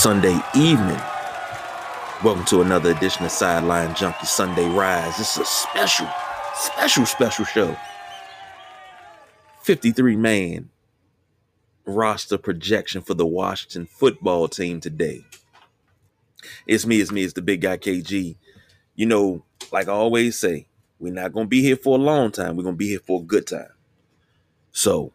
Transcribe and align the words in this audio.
Sunday 0.00 0.40
evening. 0.54 0.98
Welcome 2.24 2.46
to 2.46 2.62
another 2.62 2.90
edition 2.90 3.26
of 3.26 3.30
Sideline 3.30 3.94
Junkie 3.94 4.24
Sunday 4.24 4.66
Rise. 4.66 5.18
Is 5.18 5.36
a 5.36 5.44
special, 5.44 6.08
special, 6.54 7.04
special 7.04 7.44
show. 7.44 7.76
53 9.60 10.16
man 10.16 10.70
roster 11.84 12.38
projection 12.38 13.02
for 13.02 13.12
the 13.12 13.26
Washington 13.26 13.84
football 13.84 14.48
team 14.48 14.80
today. 14.80 15.22
It's 16.66 16.86
me, 16.86 17.02
it's 17.02 17.12
me, 17.12 17.22
it's 17.22 17.34
the 17.34 17.42
big 17.42 17.60
guy 17.60 17.76
KG. 17.76 18.36
You 18.94 19.04
know, 19.04 19.44
like 19.70 19.88
I 19.88 19.92
always 19.92 20.38
say, 20.38 20.66
we're 20.98 21.12
not 21.12 21.34
gonna 21.34 21.46
be 21.46 21.60
here 21.60 21.76
for 21.76 21.98
a 21.98 22.00
long 22.00 22.32
time. 22.32 22.56
We're 22.56 22.62
gonna 22.62 22.74
be 22.74 22.88
here 22.88 23.00
for 23.00 23.20
a 23.20 23.24
good 23.24 23.46
time. 23.46 23.74
So, 24.72 25.12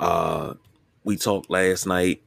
uh, 0.00 0.54
we 1.04 1.16
talked 1.16 1.48
last 1.48 1.86
night 1.86 2.22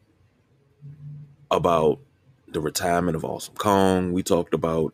about 1.51 1.99
the 2.47 2.61
retirement 2.61 3.15
of 3.15 3.23
Awesome 3.25 3.55
Kong. 3.55 4.13
We 4.13 4.23
talked 4.23 4.53
about 4.53 4.93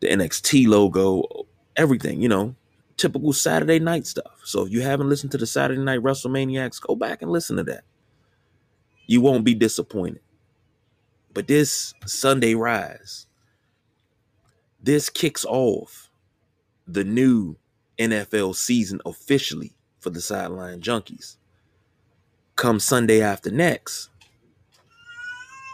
the 0.00 0.08
NXT 0.08 0.66
logo, 0.66 1.46
everything, 1.76 2.20
you 2.20 2.28
know, 2.28 2.54
typical 2.96 3.32
Saturday 3.32 3.78
night 3.78 4.06
stuff. 4.06 4.40
So 4.44 4.66
if 4.66 4.72
you 4.72 4.82
haven't 4.82 5.08
listened 5.08 5.32
to 5.32 5.38
the 5.38 5.46
Saturday 5.46 5.80
Night 5.80 6.00
WrestleManiacs, 6.00 6.80
go 6.80 6.96
back 6.96 7.22
and 7.22 7.30
listen 7.30 7.56
to 7.56 7.64
that. 7.64 7.84
You 9.06 9.20
won't 9.20 9.44
be 9.44 9.54
disappointed. 9.54 10.20
But 11.32 11.46
this 11.46 11.94
Sunday 12.06 12.54
Rise, 12.54 13.26
this 14.82 15.10
kicks 15.10 15.44
off 15.44 16.10
the 16.86 17.04
new 17.04 17.56
NFL 17.98 18.56
season 18.56 19.00
officially 19.04 19.74
for 20.00 20.10
the 20.10 20.20
Sideline 20.20 20.80
Junkies. 20.80 21.36
Come 22.56 22.80
Sunday 22.80 23.20
after 23.22 23.50
next, 23.50 24.10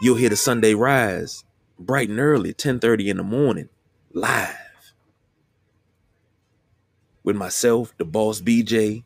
you'll 0.01 0.15
hear 0.17 0.29
the 0.29 0.35
Sunday 0.35 0.73
Rise 0.73 1.43
bright 1.79 2.09
and 2.09 2.19
early, 2.19 2.53
10:30 2.53 3.09
in 3.09 3.17
the 3.17 3.23
morning, 3.23 3.69
live. 4.13 4.55
With 7.23 7.35
myself, 7.35 7.93
the 7.97 8.05
boss 8.05 8.41
BJ, 8.41 9.03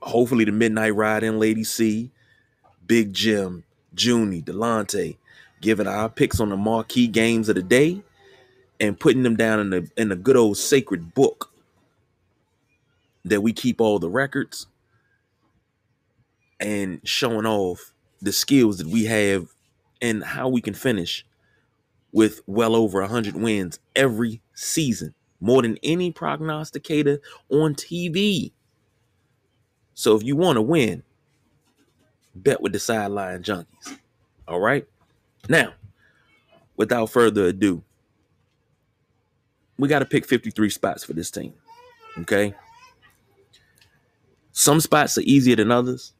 hopefully 0.00 0.44
the 0.44 0.52
Midnight 0.52 0.94
Ride 0.94 1.24
in 1.24 1.38
Lady 1.38 1.64
C, 1.64 2.10
Big 2.86 3.12
Jim, 3.12 3.64
Junie, 3.96 4.42
Delonte, 4.42 5.16
giving 5.60 5.86
our 5.86 6.08
picks 6.08 6.40
on 6.40 6.50
the 6.50 6.56
marquee 6.56 7.08
games 7.08 7.48
of 7.48 7.56
the 7.56 7.62
day 7.62 8.02
and 8.80 8.98
putting 8.98 9.22
them 9.22 9.36
down 9.36 9.60
in 9.60 9.70
the 9.70 9.90
in 9.96 10.08
the 10.08 10.16
good 10.16 10.36
old 10.36 10.56
sacred 10.56 11.14
book 11.14 11.52
that 13.24 13.40
we 13.40 13.52
keep 13.52 13.80
all 13.80 13.98
the 13.98 14.10
records 14.10 14.66
and 16.60 17.00
showing 17.04 17.46
off 17.46 17.91
the 18.22 18.32
skills 18.32 18.78
that 18.78 18.86
we 18.86 19.04
have 19.04 19.48
and 20.00 20.24
how 20.24 20.48
we 20.48 20.60
can 20.60 20.74
finish 20.74 21.26
with 22.12 22.40
well 22.46 22.76
over 22.76 23.00
100 23.00 23.34
wins 23.34 23.78
every 23.96 24.40
season, 24.54 25.14
more 25.40 25.62
than 25.62 25.78
any 25.82 26.12
prognosticator 26.12 27.20
on 27.50 27.74
TV. 27.74 28.52
So 29.94 30.16
if 30.16 30.22
you 30.22 30.36
want 30.36 30.56
to 30.56 30.62
win, 30.62 31.02
bet 32.34 32.60
with 32.60 32.72
the 32.72 32.78
sideline 32.78 33.42
junkies. 33.42 33.98
All 34.46 34.60
right. 34.60 34.86
Now, 35.48 35.72
without 36.76 37.10
further 37.10 37.46
ado, 37.46 37.82
we 39.78 39.88
got 39.88 40.00
to 40.00 40.06
pick 40.06 40.26
53 40.26 40.70
spots 40.70 41.04
for 41.04 41.12
this 41.12 41.30
team. 41.30 41.54
Okay. 42.18 42.54
Some 44.52 44.80
spots 44.80 45.16
are 45.18 45.22
easier 45.22 45.56
than 45.56 45.70
others. 45.70 46.12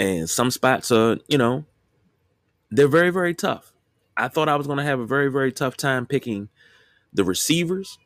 And 0.00 0.30
some 0.30 0.50
spots 0.50 0.90
are, 0.90 1.18
you 1.28 1.36
know, 1.36 1.66
they're 2.70 2.88
very, 2.88 3.10
very 3.10 3.34
tough. 3.34 3.74
I 4.16 4.28
thought 4.28 4.48
I 4.48 4.56
was 4.56 4.66
going 4.66 4.78
to 4.78 4.84
have 4.84 4.98
a 4.98 5.04
very, 5.04 5.30
very 5.30 5.52
tough 5.52 5.76
time 5.76 6.06
picking 6.06 6.48
the 7.12 7.22
receivers. 7.22 7.98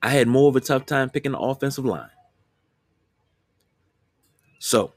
I 0.00 0.10
had 0.10 0.28
more 0.28 0.48
of 0.48 0.54
a 0.54 0.60
tough 0.60 0.86
time 0.86 1.10
picking 1.10 1.32
the 1.32 1.38
offensive 1.40 1.84
line. 1.84 2.10
So, 4.60 4.92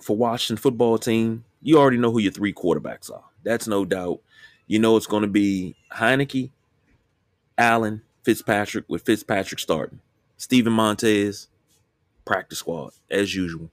for 0.00 0.16
Washington 0.16 0.62
football 0.62 0.98
team, 0.98 1.44
you 1.60 1.76
already 1.76 1.98
know 1.98 2.12
who 2.12 2.20
your 2.20 2.30
three 2.30 2.52
quarterbacks 2.52 3.10
are. 3.10 3.24
That's 3.42 3.66
no 3.66 3.84
doubt. 3.84 4.20
You 4.68 4.78
know 4.78 4.96
it's 4.96 5.08
going 5.08 5.22
to 5.22 5.28
be 5.28 5.74
Heinicke, 5.92 6.52
Allen, 7.58 8.02
Fitzpatrick, 8.22 8.84
with 8.86 9.02
Fitzpatrick 9.02 9.58
starting. 9.58 9.98
Steven 10.36 10.72
Montez, 10.72 11.48
practice 12.24 12.60
squad, 12.60 12.92
as 13.10 13.34
usual. 13.34 13.72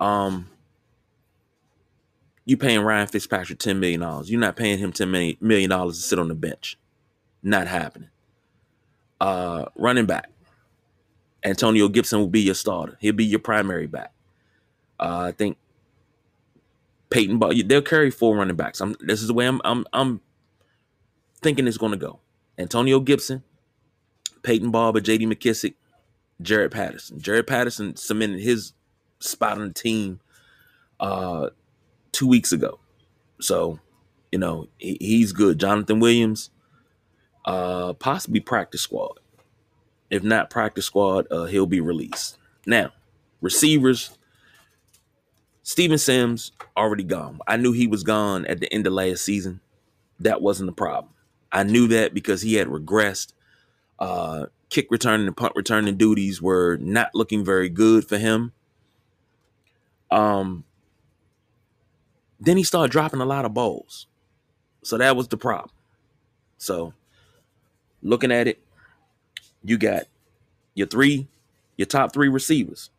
Um, 0.00 0.50
you 2.44 2.56
paying 2.56 2.80
Ryan 2.80 3.06
Fitzpatrick 3.06 3.58
$10 3.58 3.78
million. 3.78 4.02
You're 4.24 4.40
not 4.40 4.56
paying 4.56 4.78
him 4.78 4.92
$10 4.92 5.40
million 5.40 5.70
to 5.70 5.92
sit 5.92 6.18
on 6.18 6.28
the 6.28 6.34
bench. 6.34 6.78
Not 7.42 7.66
happening. 7.66 8.10
Uh, 9.20 9.66
running 9.76 10.06
back. 10.06 10.30
Antonio 11.44 11.88
Gibson 11.88 12.18
will 12.18 12.28
be 12.28 12.40
your 12.40 12.54
starter. 12.54 12.96
He'll 13.00 13.12
be 13.12 13.24
your 13.24 13.38
primary 13.38 13.86
back. 13.86 14.12
Uh, 14.98 15.26
I 15.28 15.32
think 15.32 15.58
Peyton 17.10 17.38
Barber, 17.38 17.62
they'll 17.62 17.82
carry 17.82 18.10
four 18.10 18.36
running 18.36 18.56
backs. 18.56 18.80
I'm, 18.80 18.96
this 19.00 19.20
is 19.20 19.28
the 19.28 19.34
way 19.34 19.46
I'm, 19.46 19.60
I'm, 19.64 19.84
I'm 19.92 20.20
thinking 21.40 21.66
it's 21.66 21.78
going 21.78 21.92
to 21.92 21.98
go. 21.98 22.20
Antonio 22.58 23.00
Gibson, 23.00 23.42
Peyton 24.42 24.70
Barber, 24.70 25.00
J.D. 25.00 25.26
McKissic, 25.26 25.74
Jaret 26.42 26.70
Patterson. 26.70 27.18
Jaret 27.18 27.46
Patterson 27.46 27.96
cemented 27.96 28.40
his 28.40 28.72
spot 29.28 29.58
on 29.58 29.68
the 29.68 29.74
team 29.74 30.20
uh, 31.00 31.50
two 32.12 32.26
weeks 32.26 32.52
ago. 32.52 32.78
So, 33.40 33.78
you 34.30 34.38
know, 34.38 34.68
he, 34.78 34.96
he's 35.00 35.32
good. 35.32 35.58
Jonathan 35.58 36.00
Williams, 36.00 36.50
uh, 37.44 37.92
possibly 37.94 38.40
practice 38.40 38.82
squad. 38.82 39.18
If 40.10 40.22
not 40.22 40.50
practice 40.50 40.86
squad, 40.86 41.26
uh, 41.30 41.44
he'll 41.44 41.66
be 41.66 41.80
released. 41.80 42.38
Now, 42.66 42.92
receivers, 43.40 44.16
Steven 45.62 45.98
Sims 45.98 46.52
already 46.76 47.04
gone. 47.04 47.40
I 47.46 47.56
knew 47.56 47.72
he 47.72 47.86
was 47.86 48.02
gone 48.02 48.46
at 48.46 48.60
the 48.60 48.72
end 48.72 48.86
of 48.86 48.92
last 48.92 49.24
season. 49.24 49.60
That 50.20 50.40
wasn't 50.40 50.68
the 50.68 50.74
problem. 50.74 51.12
I 51.50 51.62
knew 51.62 51.88
that 51.88 52.14
because 52.14 52.42
he 52.42 52.54
had 52.54 52.68
regressed. 52.68 53.32
Uh, 53.98 54.46
kick 54.70 54.88
returning 54.90 55.26
and 55.26 55.36
punt 55.36 55.52
returning 55.54 55.96
duties 55.96 56.42
were 56.42 56.76
not 56.78 57.14
looking 57.14 57.44
very 57.44 57.68
good 57.68 58.06
for 58.06 58.18
him. 58.18 58.52
Um, 60.14 60.62
then 62.38 62.56
he 62.56 62.62
started 62.62 62.92
dropping 62.92 63.20
a 63.20 63.26
lot 63.26 63.44
of 63.44 63.52
balls. 63.52 64.06
So 64.82 64.96
that 64.96 65.16
was 65.16 65.26
the 65.26 65.36
problem. 65.36 65.70
So 66.56 66.94
looking 68.00 68.30
at 68.30 68.46
it, 68.46 68.62
you 69.64 69.76
got 69.76 70.04
your 70.74 70.86
three, 70.86 71.26
your 71.76 71.86
top 71.86 72.12
three 72.12 72.28
receivers, 72.28 72.90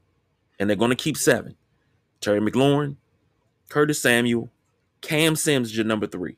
and 0.59 0.69
they're 0.69 0.75
going 0.75 0.89
to 0.89 0.95
keep 0.95 1.15
seven. 1.15 1.56
Terry 2.19 2.41
McLaurin, 2.41 2.97
Curtis 3.69 4.01
Samuel, 4.01 4.50
Cam 5.00 5.38
Sims 5.38 5.69
is 5.69 5.77
your 5.77 5.85
number 5.85 6.07
three, 6.07 6.35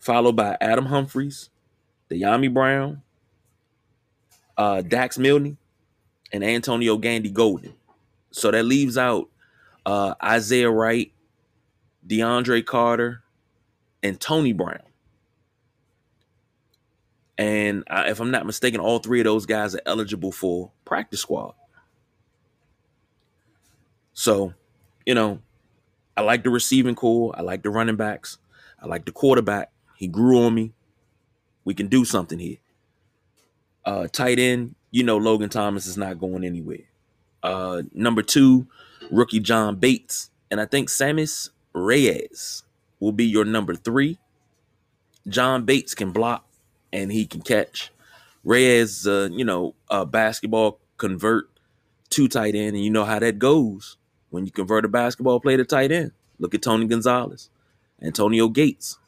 followed 0.00 0.34
by 0.34 0.56
Adam 0.60 0.86
Humphries, 0.86 1.50
Dyami 2.10 2.52
Brown, 2.52 3.02
uh, 4.56 4.80
Dax 4.82 5.18
Milne, 5.18 5.56
and 6.32 6.42
Antonio 6.42 6.96
Gandy 6.96 7.30
Golden. 7.30 7.74
So 8.32 8.50
that 8.50 8.64
leaves 8.64 8.98
out 8.98 9.29
uh, 9.86 10.14
Isaiah 10.22 10.70
Wright, 10.70 11.12
DeAndre 12.06 12.64
Carter, 12.64 13.22
and 14.02 14.20
Tony 14.20 14.52
Brown. 14.52 14.80
And 17.38 17.84
uh, 17.88 18.04
if 18.06 18.20
I'm 18.20 18.30
not 18.30 18.44
mistaken, 18.44 18.80
all 18.80 18.98
three 18.98 19.20
of 19.20 19.24
those 19.24 19.46
guys 19.46 19.74
are 19.74 19.80
eligible 19.86 20.32
for 20.32 20.72
practice 20.84 21.20
squad. 21.20 21.54
So, 24.12 24.52
you 25.06 25.14
know, 25.14 25.40
I 26.16 26.20
like 26.20 26.44
the 26.44 26.50
receiving 26.50 26.94
core. 26.94 27.34
I 27.34 27.40
like 27.40 27.62
the 27.62 27.70
running 27.70 27.96
backs. 27.96 28.36
I 28.78 28.86
like 28.86 29.06
the 29.06 29.12
quarterback. 29.12 29.72
He 29.96 30.06
grew 30.06 30.42
on 30.42 30.54
me. 30.54 30.74
We 31.64 31.72
can 31.72 31.88
do 31.88 32.04
something 32.04 32.38
here. 32.38 32.58
Uh, 33.86 34.06
tight 34.12 34.38
end, 34.38 34.74
you 34.90 35.02
know, 35.02 35.16
Logan 35.16 35.48
Thomas 35.48 35.86
is 35.86 35.96
not 35.96 36.18
going 36.18 36.44
anywhere. 36.44 36.84
Uh, 37.42 37.82
number 37.94 38.22
two, 38.22 38.66
rookie 39.10 39.40
John 39.40 39.76
Bates, 39.76 40.30
and 40.50 40.60
I 40.60 40.66
think 40.66 40.88
Sammis 40.88 41.50
Reyes 41.72 42.62
will 42.98 43.12
be 43.12 43.24
your 43.24 43.44
number 43.44 43.74
three. 43.74 44.18
John 45.28 45.64
Bates 45.64 45.94
can 45.94 46.12
block 46.12 46.46
and 46.92 47.12
he 47.12 47.26
can 47.26 47.42
catch. 47.42 47.90
Reyes, 48.44 49.06
uh, 49.06 49.28
you 49.30 49.44
know, 49.44 49.74
uh, 49.90 50.04
basketball 50.04 50.80
convert 50.96 51.48
to 52.10 52.28
tight 52.28 52.54
end, 52.54 52.74
and 52.74 52.84
you 52.84 52.90
know 52.90 53.04
how 53.04 53.18
that 53.18 53.38
goes 53.38 53.96
when 54.30 54.46
you 54.46 54.52
convert 54.52 54.84
a 54.84 54.88
basketball 54.88 55.40
player 55.40 55.58
to 55.58 55.64
tight 55.64 55.92
end. 55.92 56.12
Look 56.38 56.54
at 56.54 56.62
Tony 56.62 56.86
Gonzalez, 56.86 57.50
Antonio 58.02 58.48
Gates. 58.48 58.98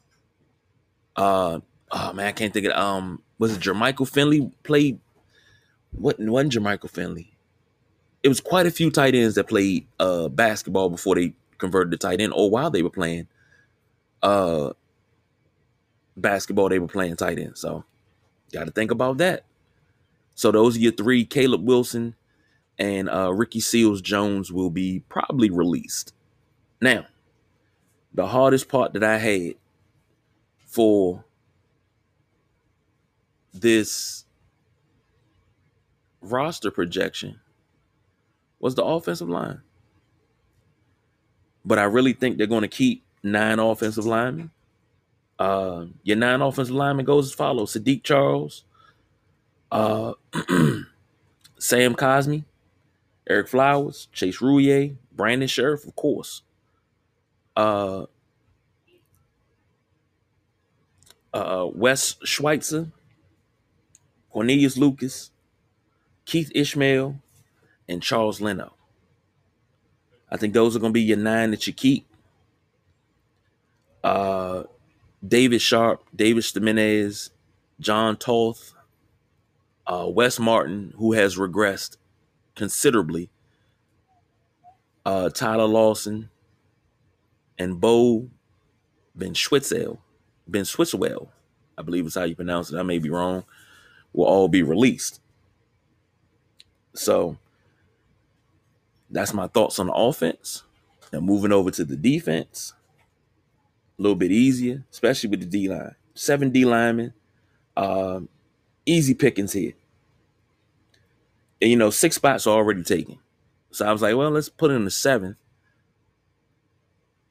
Uh, 1.15 1.59
oh 1.91 2.13
man, 2.13 2.27
I 2.27 2.31
can't 2.31 2.53
think 2.53 2.67
of 2.67 2.73
um. 2.73 3.21
Was 3.39 3.55
it 3.55 3.61
Jermichael 3.61 4.07
Finley 4.07 4.51
played? 4.63 4.99
What 5.91 6.17
wasn't 6.19 6.53
Jermichael 6.53 6.89
Finley? 6.89 7.32
It 8.23 8.29
was 8.29 8.41
quite 8.41 8.65
a 8.65 8.71
few 8.71 8.89
tight 8.89 9.15
ends 9.15 9.35
that 9.35 9.47
played 9.47 9.85
uh, 9.99 10.29
basketball 10.29 10.89
before 10.89 11.15
they 11.15 11.33
converted 11.57 11.91
to 11.91 11.97
tight 11.97 12.21
end, 12.21 12.33
or 12.35 12.49
while 12.49 12.71
they 12.71 12.81
were 12.81 12.89
playing 12.89 13.27
uh, 14.23 14.71
basketball, 16.17 16.69
they 16.69 16.79
were 16.79 16.87
playing 16.87 17.15
tight 17.17 17.39
end. 17.39 17.57
So, 17.57 17.83
got 18.53 18.65
to 18.65 18.71
think 18.71 18.91
about 18.91 19.17
that. 19.17 19.45
So 20.35 20.51
those 20.51 20.77
are 20.77 20.79
your 20.79 20.93
three: 20.93 21.25
Caleb 21.25 21.65
Wilson 21.65 22.15
and 22.79 23.09
uh, 23.09 23.33
Ricky 23.33 23.59
Seals 23.59 24.01
Jones 24.01 24.51
will 24.51 24.69
be 24.69 25.03
probably 25.09 25.49
released. 25.49 26.13
Now, 26.81 27.05
the 28.13 28.27
hardest 28.27 28.69
part 28.69 28.93
that 28.93 29.03
I 29.03 29.17
had 29.17 29.55
for 30.65 31.23
this 33.53 34.25
roster 36.21 36.71
projection 36.71 37.39
was 38.63 38.75
the 38.75 38.83
offensive 38.83 39.27
line. 39.29 39.59
But 41.65 41.79
I 41.79 41.83
really 41.83 42.13
think 42.13 42.37
they're 42.37 42.47
going 42.47 42.61
to 42.61 42.69
keep 42.69 43.03
nine 43.21 43.59
offensive 43.59 44.05
linemen. 44.05 44.51
Uh, 45.37 45.87
your 46.03 46.15
nine 46.15 46.41
offensive 46.41 46.73
linemen 46.73 47.03
goes 47.03 47.27
as 47.27 47.33
follows: 47.33 47.73
Saahdiq 47.73 48.03
Charles, 48.03 48.63
uh, 49.69 50.13
Sam 51.59 51.93
Cosmi, 51.93 52.45
Ereck 53.29 53.49
Flowers, 53.49 54.07
Chase 54.13 54.39
Roullier, 54.39 54.95
Brandon 55.11 55.49
Scherff, 55.49 55.85
of 55.85 55.93
course. 55.97 56.43
Uh, 57.57 58.05
uh, 61.33 61.67
Wes 61.73 62.15
Schweitzer, 62.23 62.87
Cornelius 64.31 64.77
Lucas, 64.77 65.31
Keith 66.23 66.49
Ismael, 66.55 67.19
and 67.93 68.01
Charles 68.03 68.41
Leno. 68.41 68.73
I 70.29 70.37
think 70.37 70.53
those 70.53 70.75
are 70.75 70.79
going 70.79 70.91
to 70.91 70.93
be 70.93 71.01
your 71.01 71.17
nine 71.17 71.51
that 71.51 71.67
you 71.67 71.73
keep. 71.73 72.07
Uh, 74.03 74.63
David 75.25 75.61
Sharpe, 75.61 76.03
David 76.13 76.43
Jimenez, 76.43 77.29
John 77.79 78.17
Toth, 78.17 78.73
uh, 79.87 80.07
Wes 80.09 80.39
Martin, 80.39 80.93
who 80.97 81.13
has 81.13 81.37
regressed 81.37 81.97
considerably, 82.55 83.29
uh, 85.05 85.29
Tyler 85.29 85.65
Lawson, 85.65 86.29
and 87.57 87.79
Bo 87.79 88.29
Ben 89.15 89.33
Schwitzel, 89.33 89.99
Ben 90.47 90.63
Switchwell, 90.63 91.29
I 91.77 91.81
believe 91.81 92.05
is 92.05 92.15
how 92.15 92.23
you 92.23 92.35
pronounce 92.35 92.71
it. 92.71 92.77
I 92.77 92.83
may 92.83 92.99
be 92.99 93.09
wrong. 93.09 93.43
Will 94.13 94.25
all 94.25 94.47
be 94.47 94.63
released. 94.63 95.21
So 96.93 97.37
that's 99.13 99.33
my 99.33 99.47
thoughts 99.47 99.79
on 99.79 99.87
the 99.87 99.93
offense. 99.93 100.63
Now 101.13 101.19
moving 101.21 101.51
over 101.51 101.71
to 101.71 101.85
the 101.85 101.95
defense, 101.95 102.73
a 103.97 104.01
little 104.01 104.15
bit 104.15 104.31
easier, 104.31 104.83
especially 104.91 105.29
with 105.29 105.39
the 105.39 105.45
D 105.45 105.69
line. 105.69 105.95
Seven 106.15 106.49
D 106.49 106.65
linemen, 106.65 107.13
um, 107.77 108.27
easy 108.85 109.13
pickings 109.13 109.53
here. 109.53 109.73
And, 111.61 111.71
you 111.71 111.77
know, 111.77 111.91
six 111.91 112.15
spots 112.15 112.45
are 112.45 112.57
already 112.57 112.83
taken. 112.83 113.19
So 113.71 113.85
I 113.85 113.91
was 113.91 114.01
like, 114.01 114.15
well, 114.15 114.31
let's 114.31 114.49
put 114.49 114.71
in 114.71 114.85
the 114.85 114.91
seventh, 114.91 115.37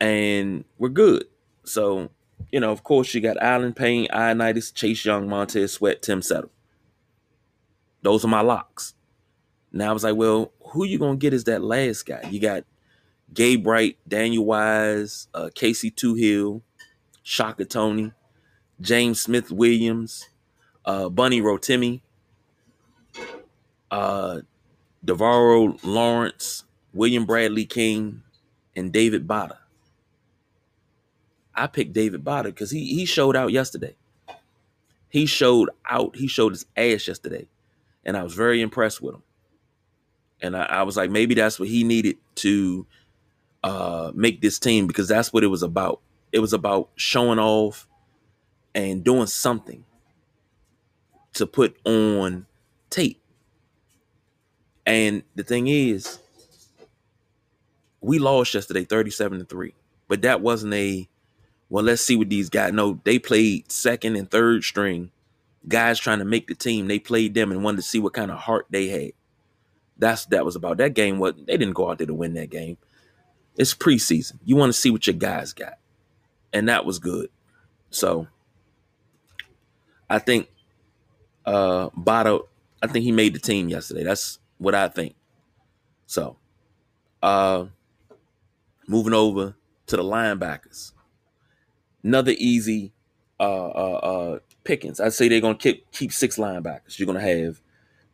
and 0.01 0.65
we're 0.79 0.89
good. 0.89 1.27
So, 1.65 2.11
you 2.51 2.59
know, 2.59 2.73
of 2.73 2.83
course, 2.83 3.15
you 3.15 3.21
got 3.21 3.37
Allen 3.41 3.75
Payne, 3.75 4.09
Ioannidis, 4.09 4.75
Chase 4.75 5.05
Young, 5.05 5.29
Montez 5.29 5.73
Sweat, 5.73 6.03
Tim 6.03 6.23
Settle. 6.23 6.51
Those 8.03 8.25
are 8.25 8.29
my 8.29 8.41
locks. 8.41 8.95
Now 9.73 9.91
I 9.91 9.93
was 9.93 10.05
like, 10.05 10.17
well, 10.17 10.53
who 10.61 10.85
you 10.85 10.99
gonna 10.99 11.17
get 11.17 11.33
is 11.33 11.45
that 11.45 11.63
last 11.63 12.05
guy? 12.05 12.29
You 12.31 12.41
got 12.41 12.65
Gabe 13.33 13.65
Bright, 13.65 13.99
Daniel 14.07 14.45
Wise, 14.45 15.29
uh, 15.35 15.49
Casey 15.55 15.91
Toohill, 15.91 16.61
Shaka 17.23 17.65
Toney, 17.65 18.13
James 18.81 19.21
Smith 19.21 19.51
Williams, 19.51 20.29
uh, 20.85 21.09
Bunmi 21.09 21.41
Rotimi, 21.41 22.03
uh, 23.91 24.41
Devaroe 25.05 25.79
Lawrence, 25.85 26.65
William 26.93 27.25
Bradley 27.25 27.65
King, 27.65 28.23
and 28.77 28.93
David 28.93 29.27
Bada. 29.27 29.57
I 31.55 31.67
picked 31.67 31.93
David 31.93 32.25
Bada 32.25 32.45
because 32.45 32.71
he 32.71 32.95
he 32.95 33.05
showed 33.07 33.37
out 33.37 33.53
yesterday. 33.53 33.97
He 35.09 35.27
showed 35.27 35.71
out. 35.89 36.17
He 36.17 36.27
showed 36.27 36.53
his 36.53 36.67
ass 36.77 37.09
yesterday, 37.09 37.47
and 38.05 38.17
I 38.17 38.23
was 38.23 38.35
very 38.35 38.61
impressed 38.61 39.03
with 39.03 39.15
him. 39.15 39.23
And 40.43 40.57
I, 40.57 40.65
I 40.65 40.83
was 40.83 40.97
like, 40.97 41.11
maybe 41.11 41.35
that's 41.35 41.59
what 41.59 41.69
he 41.69 41.85
needed 41.85 42.17
to 42.37 42.87
uh, 43.63 44.13
make 44.15 44.41
this 44.41 44.59
team 44.59 44.87
because 44.87 45.09
that's 45.09 45.33
what 45.33 45.45
it 45.45 45.49
was 45.49 45.63
about. 45.63 46.01
It 46.33 46.41
was 46.41 46.53
about 46.53 46.91
showing 46.97 47.39
off 47.39 47.87
and 48.75 49.05
doing 49.05 49.27
something 49.27 49.85
to 51.35 51.47
put 51.47 51.77
on 51.87 52.47
tape. 52.91 53.21
And 54.85 55.23
the 55.35 55.45
thing 55.45 55.69
is, 55.69 56.19
we 58.01 58.19
lost 58.19 58.55
yesterday 58.55 58.85
37 58.85 59.39
to 59.39 59.45
3. 59.45 59.75
But 60.09 60.23
that 60.23 60.41
wasn't 60.41 60.75
a 60.75 61.09
well, 61.73 61.85
let's 61.85 62.03
see 62.03 62.17
what 62.17 62.29
these 62.29 62.51
guys 62.51 62.75
know. 62.75 63.01
They 63.05 63.19
played 63.19 63.73
second 63.73 64.17
and 64.17 64.31
third 64.31 64.63
string. 64.63 65.11
Guys 65.67 65.99
trying 65.99 66.19
to 66.19 66.25
make 66.27 66.47
the 66.47 66.55
team. 66.55 66.87
They 66.87 66.99
played 66.99 67.33
them 67.33 67.51
and 67.51 67.65
wanted 67.65 67.79
to 67.79 67.83
see 67.83 67.99
what 67.99 68.13
kind 68.13 68.31
of 68.31 68.37
heart 68.37 68.67
they 68.69 68.89
had. 68.89 69.13
That's 69.99 70.27
that 70.27 70.45
was 70.45 70.57
about 70.57 70.79
that 70.79 70.95
game. 70.95 71.19
What 71.19 71.37
they 71.47 71.57
didn't 71.57 71.75
go 71.75 71.91
out 71.91 71.99
there 71.99 72.07
to 72.07 72.15
win 72.15 72.35
that 72.35 72.51
game. 72.51 72.77
It's 73.57 73.75
preseason. 73.75 74.39
You 74.45 74.57
want 74.57 74.73
to 74.73 74.79
see 74.79 74.91
what 74.91 75.07
your 75.07 75.15
guys 75.15 75.53
got. 75.53 75.75
And 76.53 76.69
that 76.69 76.85
was 76.85 76.99
good. 76.99 77.29
So 77.91 78.27
I 80.09 80.19
think 80.19 80.49
uh 81.45 81.91
Bada, 81.91 82.41
I 82.83 82.87
think 82.87 83.05
he 83.05 83.13
made 83.13 83.35
the 83.35 83.39
team 83.39 83.69
yesterday. 83.69 84.05
That's 84.05 84.39
what 84.59 84.75
I 84.75 84.89
think. 84.89 85.15
So 86.07 86.37
uh 87.23 87.67
moving 88.89 89.15
over 89.15 89.55
to 89.87 89.97
the 89.97 90.03
linebackers. 90.03 90.93
Another 92.03 92.33
easy 92.37 92.93
uh 93.39 93.69
uh 93.69 94.01
uh 94.03 94.39
pickings. 94.65 95.01
I'd 95.01 95.13
say 95.13 95.29
they're 95.29 95.41
gonna 95.41 95.55
keep 95.55 95.91
keep 95.93 96.13
six 96.13 96.37
linebackers. 96.37 96.99
You're 96.99 97.07
gonna 97.07 97.21
have 97.21 97.61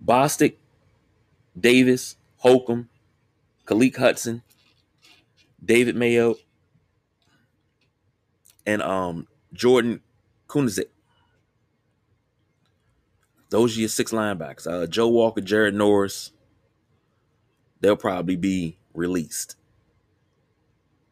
Bostic, 0.05 0.55
Davis, 1.59 2.17
Holcomb, 2.39 2.89
Khaleke 3.67 3.97
Hudson, 3.97 4.43
David 5.65 5.97
Mayo, 5.97 6.37
and 8.67 8.83
um 8.83 9.27
Jordan 9.53 10.01
Kunaszyk. 10.49 10.89
Those 13.51 13.77
are 13.77 13.81
your 13.81 13.89
six 13.89 14.13
linebackers. 14.13 14.67
Uh, 14.71 14.87
Joe 14.87 15.09
Walker, 15.09 15.41
Jared 15.41 15.75
Norris, 15.75 16.33
they'll 17.81 17.97
probably 17.97 18.37
be 18.37 18.77
released. 18.95 19.57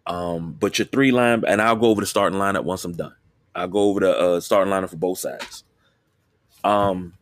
Um, 0.06 0.52
but 0.58 0.78
your 0.78 0.86
three 0.86 1.10
line, 1.10 1.44
and 1.46 1.60
I'll 1.60 1.76
go 1.76 1.86
over 1.86 2.02
the 2.02 2.06
starting 2.06 2.38
lineup 2.38 2.64
once 2.64 2.84
I'm 2.84 2.92
done. 2.92 3.14
I'll 3.54 3.68
go 3.68 3.80
over 3.80 4.00
the 4.00 4.16
uh, 4.16 4.40
starting 4.40 4.72
lineup 4.72 4.90
for 4.90 4.96
both 4.96 5.18
sides. 5.18 5.64
Um, 6.62 7.14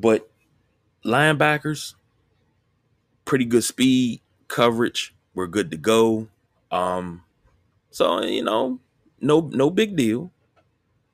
but 0.00 0.30
linebackers, 1.04 1.94
pretty 3.24 3.44
good 3.44 3.64
speed, 3.64 4.20
coverage. 4.46 5.14
We're 5.34 5.46
good 5.46 5.70
to 5.72 5.76
go. 5.76 6.28
Um, 6.70 7.24
so 7.90 8.22
you 8.22 8.42
know, 8.42 8.80
no 9.20 9.40
no 9.52 9.70
big 9.70 9.96
deal. 9.96 10.32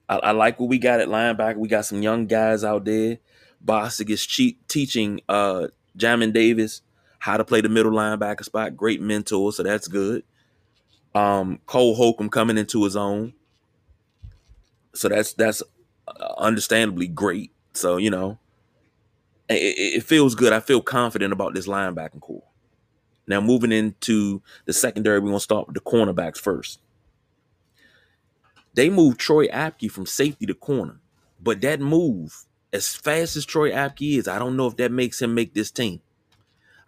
I, 0.08 0.16
I, 0.16 0.30
like 0.32 0.60
what 0.60 0.68
we 0.68 0.78
got 0.78 1.00
at 1.00 1.08
linebacker. 1.08 1.56
We 1.56 1.68
got 1.68 1.86
some 1.86 2.02
young 2.02 2.26
guys 2.26 2.62
out 2.62 2.84
there. 2.84 3.18
Bostic 3.64 4.10
is 4.10 4.26
che- 4.26 4.58
teaching 4.68 5.20
uh 5.28 5.68
Jamin 5.96 6.32
Davis 6.32 6.82
how 7.20 7.38
to 7.38 7.44
play 7.44 7.62
the 7.62 7.68
middle 7.70 7.92
linebacker 7.92 8.44
spot. 8.44 8.76
Great 8.76 9.00
mentor, 9.00 9.52
so 9.52 9.62
that's 9.62 9.88
good. 9.88 10.24
Um, 11.14 11.60
Cole 11.66 11.94
Holcomb 11.94 12.28
coming 12.28 12.58
into 12.58 12.84
his 12.84 12.96
own, 12.96 13.32
so 14.94 15.08
that's 15.08 15.32
that's 15.32 15.62
uh, 16.08 16.34
understandably 16.36 17.06
great. 17.06 17.52
So 17.72 17.96
you 17.96 18.10
know, 18.10 18.38
it, 19.48 19.54
it 19.54 20.02
feels 20.04 20.34
good. 20.34 20.52
I 20.52 20.60
feel 20.60 20.80
confident 20.80 21.32
about 21.32 21.54
this 21.54 21.66
linebacking 21.66 22.20
core. 22.20 22.44
Now 23.26 23.40
moving 23.40 23.72
into 23.72 24.42
the 24.66 24.72
secondary, 24.72 25.18
we're 25.18 25.28
gonna 25.28 25.40
start 25.40 25.66
with 25.66 25.74
the 25.74 25.80
cornerbacks 25.80 26.38
first. 26.38 26.80
They 28.74 28.90
moved 28.90 29.20
Troy 29.20 29.46
Apke 29.48 29.90
from 29.90 30.06
safety 30.06 30.46
to 30.46 30.54
corner, 30.54 31.00
but 31.40 31.60
that 31.60 31.80
move, 31.80 32.44
as 32.72 32.94
fast 32.94 33.36
as 33.36 33.46
Troy 33.46 33.70
Apke 33.70 34.18
is, 34.18 34.28
I 34.28 34.38
don't 34.38 34.56
know 34.56 34.66
if 34.66 34.76
that 34.76 34.90
makes 34.90 35.22
him 35.22 35.34
make 35.34 35.54
this 35.54 35.70
team. 35.70 36.00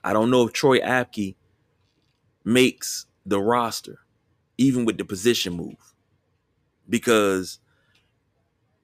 I 0.03 0.13
don't 0.13 0.31
know 0.31 0.47
if 0.47 0.53
Troy 0.53 0.81
Apke 0.81 1.37
makes 2.45 3.07
the 3.25 3.41
roster, 3.41 4.01
even 4.59 4.85
with 4.85 4.99
the 4.99 5.05
position 5.05 5.55
move, 5.55 5.95
because 6.89 7.61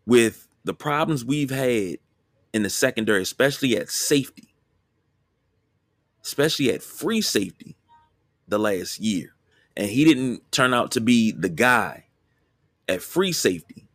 with 0.06 0.48
the 0.64 0.74
problems 0.74 1.24
we've 1.24 1.50
had 1.50 1.98
in 2.52 2.62
the 2.62 2.70
secondary, 2.70 3.22
especially 3.22 3.76
at 3.76 3.90
safety, 3.90 4.54
especially 6.24 6.72
at 6.72 6.82
free 6.82 7.20
safety 7.20 7.76
the 8.48 8.58
last 8.58 9.00
year. 9.00 9.34
And 9.76 9.88
he 9.88 10.04
didn't 10.04 10.50
turn 10.52 10.74
out 10.74 10.90
to 10.92 11.00
be 11.00 11.32
the 11.32 11.48
guy 11.48 12.04
at 12.88 13.02
free 13.02 13.32
safety. 13.32 13.88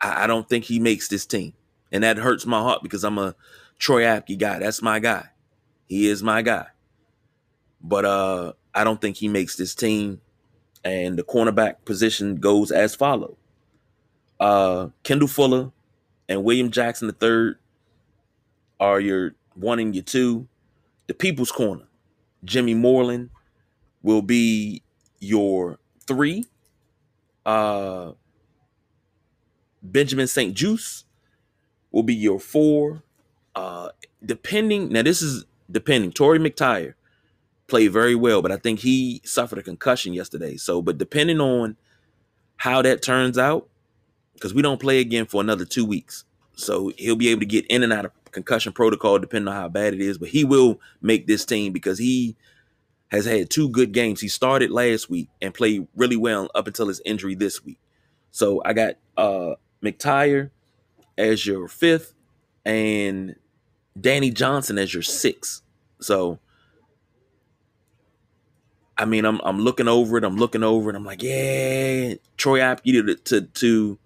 I, 0.00 0.24
I 0.24 0.26
don't 0.26 0.48
think 0.48 0.64
he 0.64 0.78
makes 0.78 1.08
this 1.08 1.24
team. 1.26 1.52
And 1.92 2.02
that 2.02 2.18
hurts 2.18 2.46
my 2.46 2.58
heart 2.58 2.82
because 2.82 3.04
I'm 3.04 3.18
a 3.18 3.34
Troy 3.78 4.02
Apke 4.02 4.38
guy. 4.38 4.58
That's 4.58 4.82
my 4.82 4.98
guy. 4.98 5.26
He 5.86 6.08
is 6.08 6.22
my 6.22 6.42
guy. 6.42 6.66
But 7.80 8.04
uh 8.04 8.52
I 8.74 8.84
don't 8.84 9.00
think 9.00 9.16
he 9.16 9.28
makes 9.28 9.56
this 9.56 9.74
team. 9.74 10.20
And 10.84 11.16
the 11.18 11.22
cornerback 11.22 11.84
position 11.84 12.36
goes 12.36 12.72
as 12.72 12.94
follow. 12.94 13.36
Uh 14.40 14.88
Kendall 15.04 15.28
Fuller 15.28 15.70
and 16.28 16.44
William 16.44 16.70
Jackson 16.70 17.10
III 17.22 17.54
are 18.80 19.00
your 19.00 19.34
one 19.54 19.78
and 19.78 19.94
your 19.94 20.04
two. 20.04 20.48
The 21.06 21.14
people's 21.14 21.52
corner. 21.52 21.84
Jimmy 22.44 22.74
Moreland 22.74 23.30
will 24.02 24.22
be 24.22 24.82
your 25.20 25.78
three. 26.06 26.44
Uh 27.44 28.12
Benjamin 29.82 30.26
St-Juste 30.26 31.04
will 31.92 32.02
be 32.02 32.14
your 32.14 32.40
four. 32.40 33.02
Uh 33.54 33.90
depending 34.24 34.90
now, 34.90 35.02
this 35.02 35.22
is 35.22 35.44
depending. 35.70 36.12
Torry 36.12 36.38
McTyer 36.38 36.94
played 37.66 37.92
very 37.92 38.14
well, 38.14 38.42
but 38.42 38.52
I 38.52 38.56
think 38.56 38.80
he 38.80 39.20
suffered 39.24 39.58
a 39.58 39.62
concussion 39.62 40.12
yesterday. 40.12 40.56
So, 40.56 40.82
but 40.82 40.98
depending 40.98 41.40
on 41.40 41.76
how 42.58 42.82
that 42.82 43.02
turns 43.02 43.38
out, 43.38 43.68
because 44.36 44.54
we 44.54 44.62
don't 44.62 44.80
play 44.80 45.00
again 45.00 45.26
for 45.26 45.40
another 45.40 45.64
two 45.64 45.84
weeks. 45.84 46.24
So 46.54 46.92
he'll 46.96 47.16
be 47.16 47.28
able 47.28 47.40
to 47.40 47.46
get 47.46 47.66
in 47.66 47.82
and 47.82 47.92
out 47.92 48.06
of 48.06 48.12
concussion 48.32 48.72
protocol 48.72 49.18
depending 49.18 49.48
on 49.48 49.54
how 49.54 49.68
bad 49.68 49.94
it 49.94 50.00
is. 50.00 50.18
But 50.18 50.28
he 50.28 50.44
will 50.44 50.80
make 51.02 51.26
this 51.26 51.44
team 51.44 51.72
because 51.72 51.98
he 51.98 52.36
has 53.08 53.24
had 53.26 53.50
two 53.50 53.68
good 53.68 53.92
games. 53.92 54.20
He 54.20 54.28
started 54.28 54.70
last 54.70 55.10
week 55.10 55.28
and 55.40 55.54
played 55.54 55.86
really 55.94 56.16
well 56.16 56.50
up 56.54 56.66
until 56.66 56.88
his 56.88 57.00
injury 57.04 57.34
this 57.34 57.64
week. 57.64 57.78
So 58.30 58.62
I 58.64 58.72
got 58.72 58.96
uh 59.16 59.54
McTyer 59.82 60.50
as 61.18 61.46
your 61.46 61.68
fifth 61.68 62.14
and 62.64 63.36
Danny 63.98 64.30
Johnson 64.30 64.78
as 64.78 64.92
your 64.92 65.02
sixth. 65.02 65.62
So 66.00 66.38
I 68.98 69.04
mean, 69.04 69.24
I'm 69.24 69.40
I'm 69.44 69.60
looking 69.60 69.88
over 69.88 70.16
it. 70.16 70.24
I'm 70.24 70.36
looking 70.36 70.62
over 70.62 70.90
it. 70.90 70.96
I'm 70.96 71.04
like, 71.04 71.22
yeah, 71.22 72.14
Troy 72.36 72.60
Apke 72.60 72.84
to 72.84 73.14
to, 73.14 73.40
to 73.42 73.98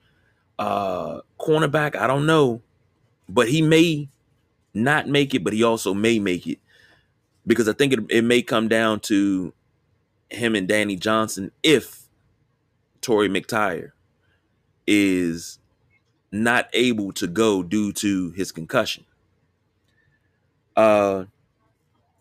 uh, 0.61 1.23
cornerback. 1.41 1.97
I 1.97 2.07
don't 2.07 2.27
know, 2.27 2.63
but 3.29 3.49
he 3.49 3.63
may 3.63 4.09
not 4.75 5.09
make 5.09 5.35
it, 5.35 5.43
but 5.43 5.53
he 5.55 5.65
also 5.65 5.95
may 5.95 6.21
make 6.21 6.47
it 6.47 6.59
because 7.47 7.69
I 7.69 7.73
think 7.73 7.95
it, 7.95 8.01
it 8.11 8.23
may 8.23 8.43
come 8.43 8.69
down 8.69 9.01
to 9.01 9.53
him 10.29 10.55
and 10.55 10.69
Danny 10.69 10.97
Johnson 10.97 11.51
if 11.63 12.03
Torry 13.01 13.29
McTyer 13.29 13.93
is 14.87 15.59
not 16.31 16.69
able 16.73 17.13
to 17.13 17.27
go 17.27 17.63
due 17.63 17.93
to 17.95 18.31
his 18.33 18.53
concussion. 18.53 19.05
Uh, 20.77 21.25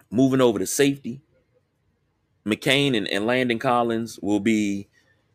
moving 0.10 0.41
over 0.41 0.60
to 0.60 0.65
safety, 0.65 1.22
McCain 2.46 2.96
and, 2.98 3.08
and 3.10 3.25
Landon 3.27 3.60
Collins 3.60 4.17
will 4.22 4.39
be 4.39 4.88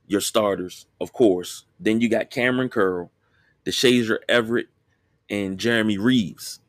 your 0.07 0.21
starters, 0.21 0.87
of 1.01 1.13
course. 1.13 1.65
Then 1.85 2.01
you 2.01 2.09
got 2.09 2.31
Cameron 2.31 2.71
Curl, 2.71 3.11
Deshazor 3.65 4.19
Everett, 4.29 4.69
and 5.29 5.59
Jeremy 5.59 5.99
Reaves. 5.99 6.61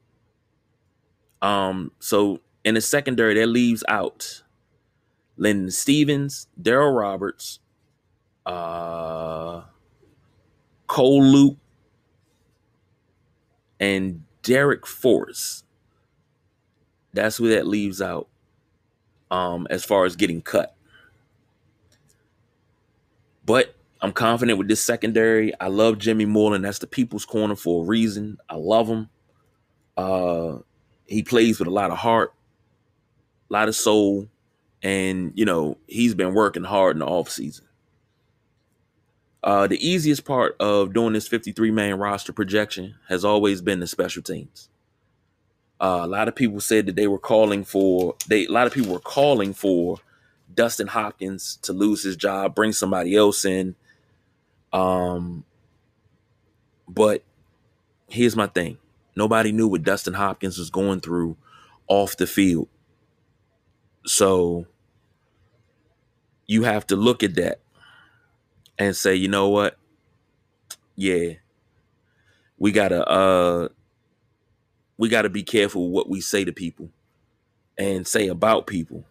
Um, 1.41 1.91
so 1.99 2.41
in 2.63 2.75
the 2.75 2.81
secondary, 2.81 3.35
that 3.35 3.47
leaves 3.47 3.83
out 3.87 4.43
Lyndon 5.37 5.71
Stevens, 5.71 6.47
Daryl 6.61 6.97
Roberts, 6.97 7.59
uh, 8.45 9.63
Cole 10.87 11.23
Luke, 11.23 11.57
and 13.79 14.23
Darrick 14.43 14.85
Forrest. 14.85 15.65
That's 17.13 17.37
who 17.37 17.49
that 17.49 17.67
leaves 17.67 18.01
out 18.01 18.27
um, 19.31 19.67
as 19.69 19.85
far 19.85 20.05
as 20.05 20.15
getting 20.15 20.41
cut. 20.41 20.75
But 23.45 23.75
I'm 24.05 24.13
confident 24.13 24.59
with 24.59 24.67
this 24.67 24.83
secondary. 24.83 25.51
I 25.59 25.67
love 25.67 25.97
Jimmy 25.97 26.25
Moreland. 26.25 26.63
That's 26.63 26.77
the 26.77 26.85
people's 26.85 27.25
corner 27.25 27.55
for 27.55 27.83
a 27.83 27.87
reason. 27.87 28.37
I 28.47 28.53
love 28.53 28.87
him. 28.87 29.09
Uh, 29.97 30.59
he 31.07 31.23
plays 31.23 31.57
with 31.57 31.67
a 31.67 31.71
lot 31.71 31.89
of 31.89 31.97
heart, 31.97 32.31
a 33.49 33.53
lot 33.53 33.67
of 33.67 33.75
soul, 33.75 34.27
and 34.83 35.31
you 35.33 35.43
know 35.43 35.79
he's 35.87 36.13
been 36.13 36.35
working 36.35 36.65
hard 36.65 36.95
in 36.95 36.99
the 36.99 37.07
off 37.07 37.31
season. 37.31 37.65
Uh, 39.43 39.65
the 39.65 39.83
easiest 39.83 40.23
part 40.23 40.55
of 40.59 40.93
doing 40.93 41.13
this 41.13 41.27
53 41.27 41.71
man 41.71 41.97
roster 41.97 42.31
projection 42.31 42.93
has 43.09 43.25
always 43.25 43.59
been 43.59 43.79
the 43.79 43.87
special 43.87 44.21
teams. 44.21 44.69
Uh, 45.81 46.01
a 46.03 46.07
lot 46.07 46.27
of 46.27 46.35
people 46.35 46.61
said 46.61 46.85
that 46.85 46.95
they 46.95 47.07
were 47.07 47.17
calling 47.17 47.63
for 47.63 48.13
they. 48.27 48.45
A 48.45 48.51
lot 48.51 48.67
of 48.67 48.73
people 48.73 48.93
were 48.93 48.99
calling 48.99 49.51
for 49.51 49.97
Dustin 50.53 50.89
Hopkins 50.89 51.57
to 51.63 51.73
lose 51.73 52.03
his 52.03 52.15
job, 52.15 52.53
bring 52.53 52.71
somebody 52.71 53.15
else 53.15 53.43
in. 53.45 53.73
Um, 54.75 55.45
but 56.87 57.23
here's 58.09 58.35
my 58.35 58.47
thing: 58.47 58.77
nobody 59.15 59.51
knew 59.51 59.67
what 59.67 59.83
Dustin 59.83 60.13
Hopkins 60.15 60.57
was 60.59 60.69
going 60.71 61.01
through 61.01 61.37
off 61.87 62.17
the 62.17 62.27
field, 62.27 62.69
so 64.05 64.65
you 66.47 66.63
have 66.63 66.87
to 66.87 66.95
look 66.95 67.23
at 67.23 67.35
that 67.35 67.59
and 68.79 68.95
say, 68.95 69.15
you 69.15 69.27
know 69.29 69.49
what? 69.49 69.77
Yeah, 70.95 71.33
we 72.59 72.71
gotta 72.71 73.07
uh 73.07 73.69
we 74.97 75.09
got 75.09 75.23
to 75.23 75.29
be 75.29 75.43
careful 75.43 75.89
what 75.89 76.09
we 76.09 76.21
say 76.21 76.45
to 76.45 76.53
people 76.53 76.89
and 77.77 78.07
say 78.07 78.27
about 78.27 78.67
people 78.67 79.05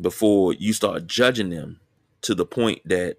before 0.00 0.52
you 0.54 0.72
start 0.72 1.06
judging 1.06 1.50
them 1.50 1.80
to 2.22 2.34
the 2.34 2.46
point 2.46 2.80
that 2.86 3.18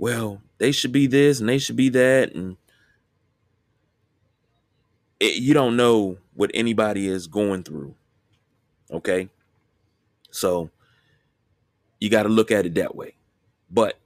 well 0.00 0.40
they 0.56 0.72
should 0.72 0.92
be 0.92 1.06
this 1.06 1.40
and 1.40 1.48
they 1.48 1.58
should 1.58 1.76
be 1.76 1.90
that 1.90 2.34
and 2.34 2.56
it, 5.20 5.34
you 5.34 5.52
don't 5.52 5.76
know 5.76 6.16
what 6.34 6.50
anybody 6.54 7.06
is 7.06 7.26
going 7.26 7.62
through 7.62 7.94
okay 8.90 9.28
so 10.30 10.70
you 12.00 12.08
got 12.08 12.22
to 12.22 12.30
look 12.30 12.50
at 12.50 12.64
it 12.64 12.74
that 12.74 12.96
way 12.96 13.14
but 13.70 13.98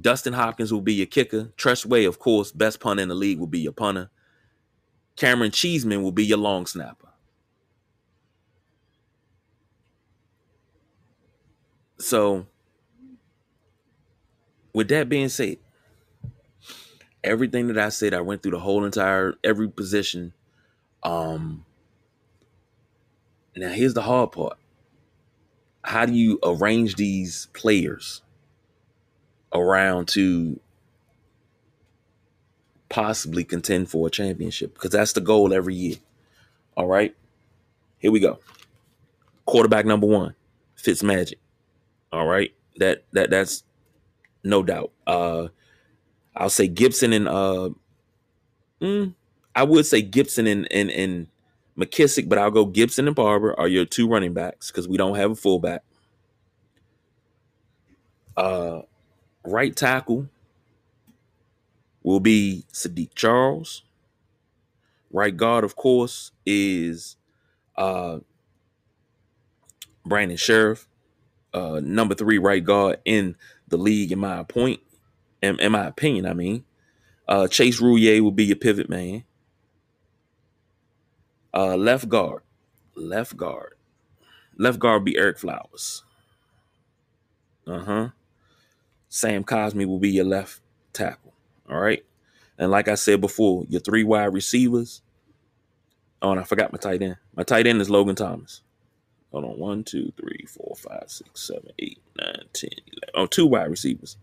Dustin 0.00 0.32
Hopkins 0.32 0.72
will 0.72 0.80
be 0.80 0.94
your 0.94 1.06
kicker. 1.06 1.52
Tress 1.56 1.86
Way, 1.86 2.04
of 2.04 2.18
course, 2.18 2.50
best 2.50 2.80
punter 2.80 3.00
in 3.00 3.08
the 3.08 3.14
league, 3.14 3.38
will 3.38 3.46
be 3.46 3.60
your 3.60 3.72
punter. 3.72 4.10
Cameron 5.14 5.52
Cheeseman 5.52 6.02
will 6.02 6.10
be 6.10 6.24
your 6.24 6.38
long 6.38 6.66
snapper. 6.66 7.10
So, 11.98 12.46
with 14.74 14.88
that 14.88 15.08
being 15.08 15.30
said, 15.30 15.56
everything 17.22 17.68
that 17.68 17.78
I 17.78 17.88
said, 17.88 18.12
I 18.12 18.20
went 18.20 18.42
through 18.42 18.52
the 18.52 18.60
whole 18.60 18.84
entire 18.84 19.34
every 19.42 19.68
position. 19.68 20.34
Um, 21.02 21.64
now 23.56 23.70
here's 23.70 23.94
the 23.94 24.02
hard 24.02 24.32
part. 24.32 24.58
How 25.82 26.06
do 26.06 26.12
you 26.12 26.38
arrange 26.42 26.96
these 26.96 27.46
players? 27.54 28.22
around 29.54 30.08
to 30.08 30.60
possibly 32.88 33.44
contend 33.44 33.88
for 33.88 34.08
a 34.08 34.10
championship 34.10 34.74
because 34.74 34.90
that's 34.90 35.12
the 35.12 35.20
goal 35.20 35.54
every 35.54 35.74
year. 35.74 35.96
All 36.76 36.86
right. 36.86 37.14
Here 37.98 38.10
we 38.10 38.20
go. 38.20 38.40
Quarterback 39.46 39.86
number 39.86 40.06
one, 40.06 40.34
Fitz 40.74 41.02
Magic. 41.02 41.38
All 42.12 42.26
right. 42.26 42.52
That 42.76 43.04
that 43.12 43.30
that's 43.30 43.62
no 44.44 44.62
doubt. 44.62 44.92
Uh 45.06 45.48
I'll 46.36 46.50
say 46.50 46.68
Gibson 46.68 47.12
and 47.12 47.28
uh 47.28 47.70
mm, 48.80 49.14
I 49.54 49.64
would 49.64 49.86
say 49.86 50.02
Gibson 50.02 50.46
and 50.46 50.70
and 50.72 50.90
and 50.90 51.26
McKissic, 51.78 52.28
but 52.28 52.38
I'll 52.38 52.50
go 52.52 52.66
Gibson 52.66 53.06
and 53.08 53.16
Barber 53.16 53.58
are 53.58 53.68
your 53.68 53.84
two 53.84 54.08
running 54.08 54.34
backs 54.34 54.70
because 54.70 54.88
we 54.88 54.96
don't 54.96 55.16
have 55.16 55.32
a 55.32 55.36
fullback. 55.36 55.82
Uh 58.36 58.82
right 59.44 59.74
tackle 59.74 60.28
will 62.04 62.20
be 62.20 62.64
Sadiq 62.72 63.10
Charles. 63.14 63.82
Right 65.10 65.36
guard, 65.36 65.64
of 65.64 65.76
course, 65.76 66.32
is 66.44 67.16
uh, 67.76 68.18
Brandon 70.04 70.36
Scherff, 70.36 70.86
uh, 71.52 71.80
number 71.82 72.14
three 72.14 72.38
right 72.38 72.64
guard 72.64 72.98
in 73.04 73.36
the 73.68 73.76
league, 73.78 74.12
in 74.12 74.18
my 74.18 74.42
point, 74.42 74.80
in, 75.42 75.58
in 75.60 75.72
my 75.72 75.86
opinion. 75.86 76.26
I 76.26 76.34
mean, 76.34 76.64
uh, 77.28 77.48
Chase 77.48 77.80
Roullier 77.80 78.20
will 78.22 78.30
be 78.32 78.44
your 78.44 78.56
pivot 78.56 78.88
man. 78.88 79.24
Uh, 81.52 81.76
left 81.76 82.08
guard, 82.08 82.42
left 82.96 83.36
guard, 83.36 83.74
left 84.58 84.78
guard 84.78 85.04
be 85.04 85.16
Eric 85.16 85.38
Flowers. 85.38 86.02
Uh 87.66 87.78
huh. 87.80 88.08
Sam 89.08 89.44
Cosme 89.44 89.84
will 89.86 90.00
be 90.00 90.10
your 90.10 90.24
left 90.24 90.60
tackle. 90.92 91.34
All 91.70 91.78
right. 91.78 92.04
And 92.58 92.70
like 92.70 92.88
I 92.88 92.94
said 92.96 93.20
before, 93.20 93.64
your 93.68 93.80
three 93.80 94.04
wide 94.04 94.32
receivers. 94.34 95.02
Oh, 96.20 96.32
and 96.32 96.40
I 96.40 96.44
forgot 96.44 96.72
my 96.72 96.78
tight 96.78 97.02
end. 97.02 97.16
My 97.36 97.42
tight 97.44 97.66
end 97.66 97.80
is 97.80 97.90
Logan 97.90 98.16
Thomas. 98.16 98.62
Hold 99.30 99.44
on. 99.44 99.58
One, 99.58 99.84
two, 99.84 100.12
three, 100.16 100.46
four, 100.48 100.74
five, 100.76 101.04
six, 101.06 101.40
seven, 101.46 101.70
eight, 101.78 102.00
nine, 102.18 102.44
ten, 102.52 102.70
eleven. 102.86 103.10
Oh, 103.14 103.26
two 103.26 103.46
wide 103.46 103.70
receivers. 103.70 104.16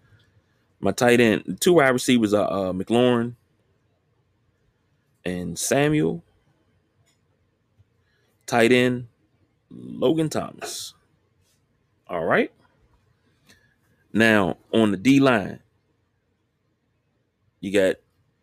My 0.79 0.91
tight 0.91 1.19
end, 1.19 1.59
two 1.61 1.73
wide 1.73 1.89
receivers 1.89 2.33
are 2.33 2.51
uh, 2.51 2.73
McLaurin 2.73 3.35
and 5.23 5.57
Samuel. 5.57 6.23
Tight 8.47 8.71
end, 8.71 9.07
Logan 9.69 10.29
Thomas. 10.29 10.93
All 12.07 12.25
right. 12.25 12.51
Now 14.11 14.57
on 14.73 14.91
the 14.91 14.97
D 14.97 15.21
line, 15.21 15.61
you 17.61 17.71
got 17.71 17.95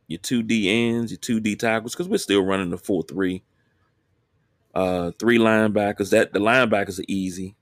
your 0.07 0.19
two 0.19 0.43
D 0.43 0.71
ends, 0.71 1.13
your 1.13 1.19
two 1.19 1.41
D 1.41 1.57
tackles, 1.57 1.95
because 1.95 2.09
we're 2.09 2.17
still 2.17 2.43
running 2.43 2.71
the 2.71 2.79
four 2.79 3.03
three. 3.03 3.43
Uh, 4.75 5.11
three 5.19 5.39
linebackers. 5.39 6.11
That 6.11 6.33
the 6.33 6.39
linebackers 6.39 7.01
are 7.01 7.05
easy. 7.09 7.57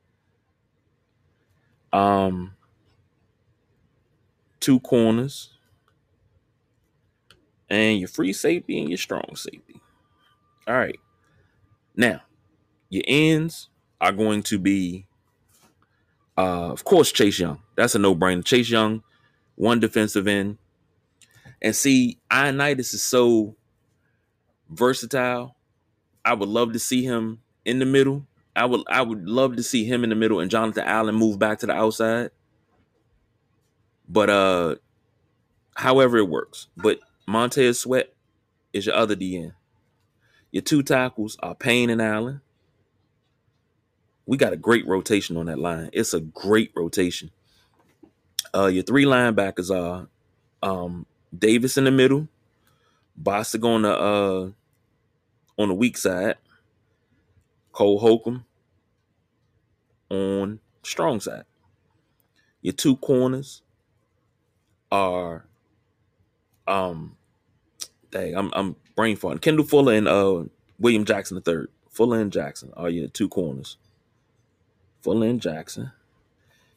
Um, 1.93 2.55
two 4.61 4.81
corners, 4.81 5.55
and 7.71 7.99
your 7.99 8.09
free 8.09 8.33
safety 8.33 8.79
and 8.79 8.89
your 8.89 8.99
strong 8.99 9.35
safety. 9.35 9.81
All 10.67 10.75
right. 10.75 10.99
Now, 11.95 12.23
your 12.91 13.05
ends 13.07 13.69
are 14.01 14.13
going 14.13 14.43
to 14.45 14.59
be, 14.59 15.07
uh, 16.37 16.71
of 16.71 16.85
course, 16.85 17.13
Chase 17.13 17.39
Young. 17.39 17.63
That's 17.77 17.95
a 17.95 17.99
no-brainer. 17.99 18.45
Chase 18.45 18.69
Young, 18.69 19.03
one 19.55 19.81
defensive 19.81 20.27
end. 20.27 20.59
And 21.63 21.75
see, 21.75 22.19
Ioannidis 22.31 22.93
is 22.93 23.03
so 23.03 23.57
versatile. 24.69 25.57
I 26.25 26.35
would 26.35 26.49
love 26.49 26.73
to 26.75 26.79
see 26.79 27.05
him 27.05 27.41
in 27.65 27.79
the 27.79 27.87
middle. 27.87 28.27
I 28.57 28.65
would 28.65 28.83
I 28.89 29.03
would 29.03 29.29
love 29.29 29.57
to 29.57 29.63
see 29.63 29.85
him 29.85 30.03
in 30.03 30.11
the 30.11 30.17
middle 30.17 30.41
and 30.41 30.51
Jonathan 30.51 30.85
Allen 30.87 31.15
move 31.15 31.39
back 31.39 31.59
to 31.61 31.67
the 31.67 31.75
outside. 31.75 32.31
But 34.09 34.31
uh 34.31 34.77
however 35.77 36.17
it 36.17 36.29
works. 36.29 36.69
But 36.77 37.01
Montez 37.27 37.81
Sweat 37.81 38.15
is 38.73 38.87
your 38.87 38.95
other 38.95 39.15
DN. 39.15 39.53
Your 40.51 40.63
two 40.63 40.83
tackles 40.83 41.37
are 41.43 41.55
Payne 41.55 41.91
and 41.91 42.01
Allen. 42.01 42.41
We 44.25 44.39
got 44.39 44.55
a 44.55 44.57
great 44.57 44.87
rotation 44.89 45.37
on 45.37 45.47
that 45.47 45.59
line. 45.59 45.91
It's 45.93 46.15
a 46.15 46.21
great 46.21 46.73
rotation. 46.75 47.31
Uh, 48.55 48.67
your 48.67 48.83
three 48.83 49.05
linebackers 49.05 49.71
are 49.71 50.09
um, 50.63 51.05
Davis 51.37 51.77
in 51.77 51.85
the 51.85 51.91
middle, 51.91 52.27
Bostic 53.23 53.65
on 53.65 53.83
the 53.83 53.93
uh, 53.93 54.51
on 55.59 55.69
the 55.69 55.75
weak 55.75 55.99
side, 55.99 56.37
Cole 57.73 57.99
Holcomb 57.99 58.46
on 60.11 60.61
strong 60.83 61.21
side. 61.21 61.45
Your 62.63 62.73
two 62.73 62.97
corners 62.97 63.63
are 64.91 65.47
um 66.67 67.17
dang, 68.11 68.37
I'm 68.37 68.51
I'm 68.55 68.77
brain 68.95 69.17
farting. 69.17 69.41
Kendall 69.41 69.65
Fuller 69.65 69.95
and 69.95 70.09
uh 70.09 70.45
William 70.79 71.05
Jackson 71.05 71.37
the 71.37 71.41
third. 71.41 71.71
Fuller 71.91 72.21
and 72.21 72.33
Jackson 72.33 72.73
are 72.77 72.91
your 72.91 73.09
two 73.09 73.29
corners. 73.29 73.79
Fuller 75.03 75.29
and 75.29 75.41
Jackson. 75.41 75.93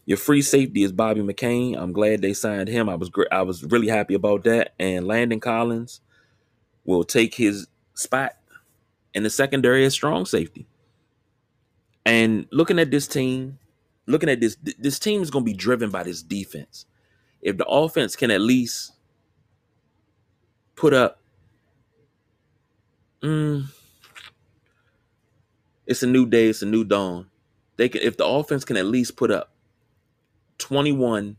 Your 0.05 0.17
free 0.17 0.41
safety 0.41 0.83
is 0.83 0.91
Bobby 0.91 1.21
McCain. 1.21 1.75
I'm 1.77 1.91
glad 1.91 2.21
they 2.21 2.33
signed 2.33 2.67
him. 2.67 2.89
I 2.89 2.95
was 2.95 3.09
great. 3.09 3.27
I 3.31 3.43
was 3.43 3.63
really 3.63 3.89
happy 3.89 4.15
about 4.15 4.43
that. 4.45 4.73
And 4.79 5.05
Landon 5.05 5.39
Collins 5.39 6.01
will 6.83 7.03
take 7.03 7.35
his 7.35 7.67
spot 7.93 8.35
in 9.13 9.23
the 9.23 9.29
secondary 9.29 9.85
as 9.85 9.93
strong 9.93 10.25
safety. 10.25 10.65
And 12.09 12.47
looking 12.51 12.79
at 12.79 12.89
this 12.89 13.07
team, 13.07 13.59
looking 14.07 14.29
at 14.29 14.39
this, 14.39 14.57
this 14.79 14.97
team 14.97 15.21
is 15.21 15.29
going 15.29 15.45
to 15.45 15.51
be 15.51 15.55
driven 15.55 15.91
by 15.91 16.01
this 16.01 16.23
defense. 16.23 16.87
If 17.39 17.57
the 17.57 17.67
offense 17.67 18.15
can 18.15 18.31
at 18.31 18.41
least 18.41 18.93
put 20.75 20.91
up, 20.91 21.21
mm, 23.21 23.63
it's 25.85 26.01
a 26.01 26.07
new 26.07 26.25
day, 26.25 26.47
it's 26.47 26.63
a 26.63 26.65
new 26.65 26.83
dawn. 26.83 27.27
They 27.77 27.89
can, 27.89 28.01
if 28.01 28.17
the 28.17 28.25
offense 28.25 28.65
can 28.65 28.75
at 28.75 28.87
least 28.87 29.15
put 29.15 29.29
up 29.29 29.51
21 30.57 31.37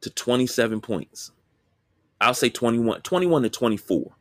to 0.00 0.10
27 0.10 0.80
points. 0.80 1.30
I'll 2.20 2.34
say 2.34 2.50
21, 2.50 3.02
21 3.02 3.42
to 3.44 3.48
24. 3.48 4.12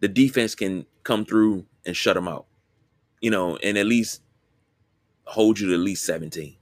The 0.00 0.08
defense 0.08 0.56
can 0.56 0.86
come 1.04 1.24
through 1.24 1.66
and 1.86 1.96
shut 1.96 2.16
them 2.16 2.26
out, 2.26 2.46
you 3.20 3.30
know, 3.30 3.56
and 3.56 3.78
at 3.78 3.86
least 3.86 4.22
hold 5.24 5.58
you 5.58 5.68
to 5.68 5.74
at 5.74 5.80
least 5.80 6.04
17. 6.04 6.56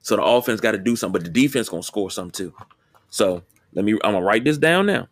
So 0.00 0.16
the 0.16 0.22
offense 0.22 0.60
got 0.60 0.72
to 0.72 0.78
do 0.78 0.96
something, 0.96 1.20
but 1.20 1.24
the 1.24 1.30
defense 1.30 1.68
gonna 1.68 1.82
score 1.82 2.10
something 2.10 2.32
too. 2.32 2.54
So 3.08 3.42
let 3.72 3.84
me, 3.84 3.92
I'm 4.04 4.12
gonna 4.12 4.24
write 4.24 4.44
this 4.44 4.58
down 4.58 4.86
now. 4.86 5.08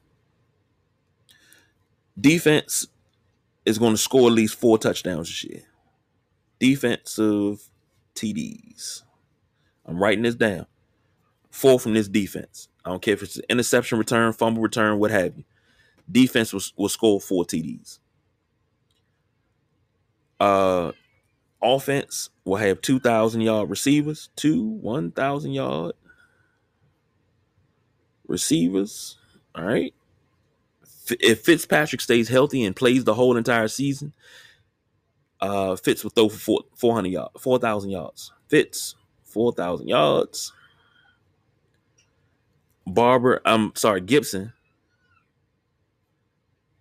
Defense 2.20 2.88
is 3.64 3.78
gonna 3.78 3.96
score 3.96 4.28
at 4.28 4.34
least 4.34 4.56
four 4.56 4.78
touchdowns 4.78 5.28
this 5.28 5.44
year. 5.44 5.62
Defensive 6.58 7.68
TDs. 8.14 9.02
I'm 9.86 10.02
writing 10.02 10.24
this 10.24 10.34
down. 10.34 10.66
Four 11.50 11.80
from 11.80 11.94
this 11.94 12.08
defense. 12.08 12.68
I 12.84 12.90
don't 12.90 13.02
care 13.02 13.14
if 13.14 13.22
it's 13.22 13.36
an 13.36 13.44
interception 13.48 13.98
return, 13.98 14.32
fumble 14.32 14.62
return, 14.62 14.98
what 14.98 15.10
have 15.10 15.36
you. 15.36 15.44
Defense 16.10 16.52
will, 16.52 16.62
will 16.76 16.88
score 16.88 17.20
four 17.20 17.44
TDs. 17.44 17.98
Uh, 20.40 20.92
offense 21.62 22.30
will 22.44 22.56
have 22.56 22.80
2,000 22.80 23.42
yard 23.42 23.70
receivers, 23.70 24.30
two 24.34 24.62
1,000 24.62 25.52
yard 25.52 25.92
receivers. 28.26 29.18
All 29.54 29.64
right. 29.64 29.94
If 31.10 31.40
Fitzpatrick 31.42 32.00
stays 32.00 32.28
healthy 32.28 32.64
and 32.64 32.74
plays 32.74 33.04
the 33.04 33.14
whole 33.14 33.36
entire 33.36 33.68
season, 33.68 34.12
uh, 35.40 35.76
Fitz 35.76 36.02
will 36.04 36.10
throw 36.10 36.28
for 36.28 36.60
400 36.76 37.08
yards, 37.10 37.40
4,000 37.40 37.90
yards. 37.90 38.32
Fitz 38.48 38.94
4,000 39.24 39.88
yards. 39.88 40.52
Barber, 42.86 43.40
I'm 43.44 43.74
sorry, 43.76 44.00
Gibson, 44.00 44.52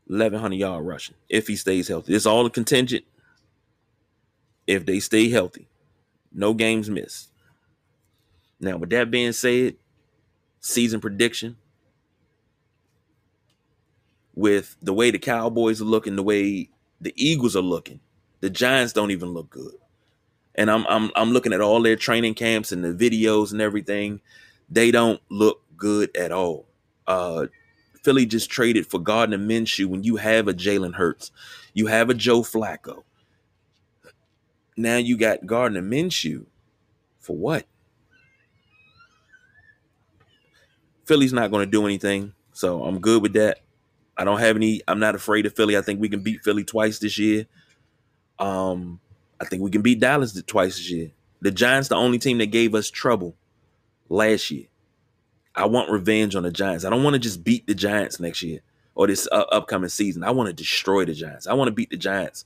1,100 0.07 0.55
yard 0.55 0.85
rushing 0.85 1.15
if 1.27 1.47
he 1.47 1.55
stays 1.55 1.87
healthy. 1.87 2.15
It's 2.15 2.25
all 2.25 2.45
a 2.45 2.49
contingent 2.49 3.05
if 4.69 4.85
they 4.85 4.99
stay 4.99 5.29
healthy. 5.29 5.67
No 6.31 6.53
games 6.53 6.89
missed. 6.89 7.31
Now, 8.59 8.77
with 8.77 8.89
that 8.91 9.11
being 9.11 9.31
said, 9.31 9.75
season 10.59 10.99
prediction 10.99 11.57
with 14.35 14.75
the 14.81 14.93
way 14.93 15.11
the 15.11 15.19
Cowboys 15.19 15.81
are 15.81 15.85
looking, 15.85 16.15
the 16.15 16.23
way 16.23 16.69
the 17.01 17.13
Eagles 17.15 17.55
are 17.55 17.61
looking, 17.61 17.99
the 18.41 18.49
Giants 18.49 18.93
don't 18.93 19.11
even 19.11 19.29
look 19.29 19.49
good 19.49 19.73
and 20.59 20.69
I'm 20.69 20.85
I'm 20.87 21.09
I'm 21.15 21.31
looking 21.31 21.53
at 21.53 21.61
all 21.61 21.81
their 21.81 21.95
training 21.95 22.33
camps 22.35 22.71
and 22.73 22.83
the 22.83 22.93
videos 22.93 23.53
and 23.53 23.61
everything. 23.61 24.19
They 24.69 24.91
don't 24.91 25.21
look 25.29 25.61
good 25.77 26.15
at 26.17 26.33
all. 26.33 26.67
Uh, 27.07 27.47
Philly 28.03 28.25
just 28.25 28.51
traded 28.51 28.85
for 28.85 28.99
Gardner 28.99 29.37
Minshew 29.37 29.85
when 29.85 30.03
you 30.03 30.17
have 30.17 30.47
a 30.47 30.53
Jalen 30.53 30.95
Hurts, 30.95 31.31
you 31.73 31.87
have 31.87 32.09
a 32.09 32.13
Joe 32.13 32.41
Flacco. 32.41 33.03
Now 34.79 34.95
you 34.95 35.17
got 35.17 35.45
Gardner 35.45 35.81
Minshew 35.81 36.45
for 37.19 37.35
what? 37.35 37.65
Philly's 41.03 41.33
not 41.33 41.51
going 41.51 41.65
to 41.65 41.69
do 41.69 41.83
anything, 41.85 42.31
so 42.53 42.85
I'm 42.85 43.01
good 43.01 43.21
with 43.21 43.33
that. 43.33 43.59
I 44.15 44.23
don't 44.23 44.39
have 44.39 44.55
any. 44.55 44.79
I'm 44.87 44.99
not 44.99 45.15
afraid 45.15 45.45
of 45.45 45.53
Philly. 45.53 45.75
I 45.75 45.81
think 45.81 45.99
we 45.99 46.07
can 46.07 46.21
beat 46.23 46.45
Philly 46.45 46.63
twice 46.63 46.97
this 46.99 47.17
year. 47.17 47.45
Um, 48.39 49.01
I 49.41 49.43
think 49.43 49.61
we 49.63 49.69
can 49.69 49.81
beat 49.81 49.99
Dallas 49.99 50.41
twice 50.43 50.77
this 50.77 50.89
year. 50.89 51.11
The 51.41 51.51
Giants, 51.51 51.89
the 51.89 51.95
only 51.95 52.17
team 52.17 52.37
that 52.37 52.45
gave 52.45 52.73
us 52.73 52.89
trouble 52.89 53.35
last 54.07 54.49
year. 54.49 54.67
I 55.55 55.65
want 55.65 55.91
revenge 55.91 56.37
on 56.37 56.43
the 56.43 56.51
Giants. 56.51 56.85
I 56.85 56.89
don't 56.89 57.03
want 57.03 57.15
to 57.15 57.19
just 57.19 57.43
beat 57.43 57.67
the 57.67 57.75
Giants 57.75 58.21
next 58.21 58.43
year 58.43 58.61
or 58.95 59.07
this 59.07 59.27
uh, 59.29 59.43
upcoming 59.51 59.89
season. 59.89 60.23
I 60.23 60.31
want 60.31 60.47
to 60.47 60.53
destroy 60.53 61.03
the 61.03 61.13
Giants. 61.13 61.47
I 61.47 61.53
want 61.53 61.67
to 61.67 61.73
beat 61.73 61.89
the 61.89 61.97
Giants 61.97 62.45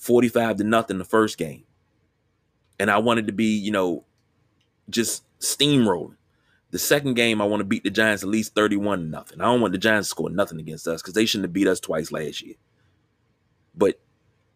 45 0.00 0.58
to 0.58 0.64
nothing 0.64 0.98
the 0.98 1.06
first 1.06 1.38
game. 1.38 1.64
And 2.80 2.90
I 2.90 2.98
wanted 2.98 3.28
to 3.28 3.34
be, 3.34 3.56
you 3.58 3.72
know, 3.72 4.04
just 4.90 5.24
steamrolling. 5.40 6.16
The 6.72 6.80
second 6.80 7.14
game, 7.14 7.40
I 7.40 7.46
want 7.46 7.60
to 7.60 7.66
beat 7.66 7.84
the 7.84 7.90
Giants 7.90 8.24
at 8.24 8.30
least 8.30 8.54
31 8.54 9.00
to 9.00 9.06
nothing. 9.06 9.40
I 9.40 9.46
don't 9.46 9.62
want 9.62 9.72
the 9.72 9.78
Giants 9.78 10.08
to 10.08 10.10
score 10.10 10.30
nothing 10.30 10.60
against 10.60 10.88
us 10.88 11.02
because 11.02 11.14
they 11.14 11.26
shouldn't 11.26 11.46
have 11.46 11.54
beat 11.54 11.68
us 11.68 11.80
twice 11.80 12.12
last 12.12 12.42
year. 12.42 12.56
but 13.74 14.00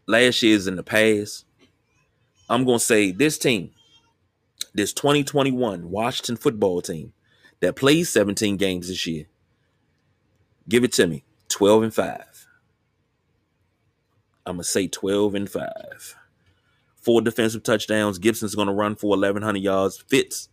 last 0.06 0.42
year 0.42 0.56
is 0.56 0.66
in 0.68 0.76
the 0.76 0.82
past. 0.84 1.46
I'm 2.50 2.64
gonna 2.64 2.78
say 2.80 3.12
this 3.12 3.38
team, 3.38 3.72
this 4.74 4.92
2021 4.92 5.90
Washington 5.90 6.36
football 6.36 6.82
team 6.82 7.12
that 7.60 7.76
plays 7.76 8.10
17 8.10 8.56
games 8.58 8.88
this 8.88 9.06
year. 9.06 9.26
Give 10.68 10.84
it 10.84 10.92
to 10.94 11.06
me. 11.06 11.24
12 11.48 11.82
and 11.84 11.94
5. 11.94 12.33
I'm 14.46 14.56
gonna 14.56 14.64
say 14.64 14.88
12 14.88 15.34
and 15.34 15.50
5. 15.50 16.16
Four 16.96 17.20
defensive 17.22 17.62
touchdowns. 17.62 18.18
Gibson's 18.18 18.54
gonna 18.54 18.72
run 18.74 18.96
for 18.96 19.08
1,100 19.10 19.58
yards. 19.62 19.98
Fitz, 20.08 20.48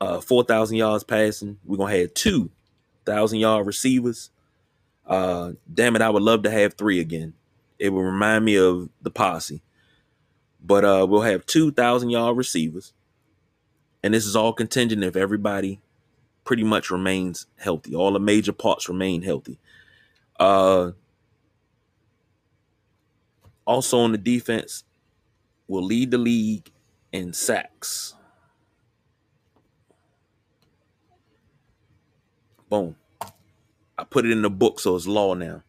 uh, 0.00 0.20
4,000 0.20 0.76
yards 0.76 1.04
passing. 1.04 1.58
We're 1.64 1.78
gonna 1.78 1.96
have 1.98 2.14
two 2.14 2.50
thousand 3.06 3.38
yard 3.38 3.66
receivers. 3.66 4.30
Uh, 5.06 5.52
damn 5.72 5.96
it, 5.96 6.02
I 6.02 6.10
would 6.10 6.22
love 6.22 6.42
to 6.42 6.50
have 6.50 6.74
three 6.74 7.00
again. 7.00 7.32
It 7.78 7.90
would 7.90 8.02
remind 8.02 8.44
me 8.44 8.56
of 8.56 8.90
the 9.00 9.10
posse. 9.10 9.62
But 10.62 10.84
uh, 10.84 11.06
we'll 11.08 11.22
have 11.22 11.46
two 11.46 11.70
thousand 11.70 12.10
yard 12.10 12.36
receivers, 12.36 12.92
and 14.02 14.12
this 14.12 14.26
is 14.26 14.34
all 14.34 14.52
contingent 14.52 15.04
if 15.04 15.14
everybody 15.16 15.80
pretty 16.44 16.64
much 16.64 16.90
remains 16.90 17.46
healthy. 17.56 17.94
All 17.94 18.12
the 18.12 18.20
major 18.20 18.52
parts 18.52 18.88
remain 18.88 19.22
healthy. 19.22 19.58
Uh, 20.40 20.92
also 23.66 24.00
on 24.00 24.12
the 24.12 24.18
defense, 24.18 24.84
will 25.68 25.84
lead 25.84 26.10
the 26.10 26.18
league 26.18 26.70
in 27.12 27.32
sacks. 27.32 28.14
Boom. 32.68 32.96
I 33.98 34.04
put 34.04 34.26
it 34.26 34.32
in 34.32 34.42
the 34.42 34.50
book, 34.50 34.80
so 34.80 34.96
it's 34.96 35.06
law 35.06 35.34
now. 35.34 35.62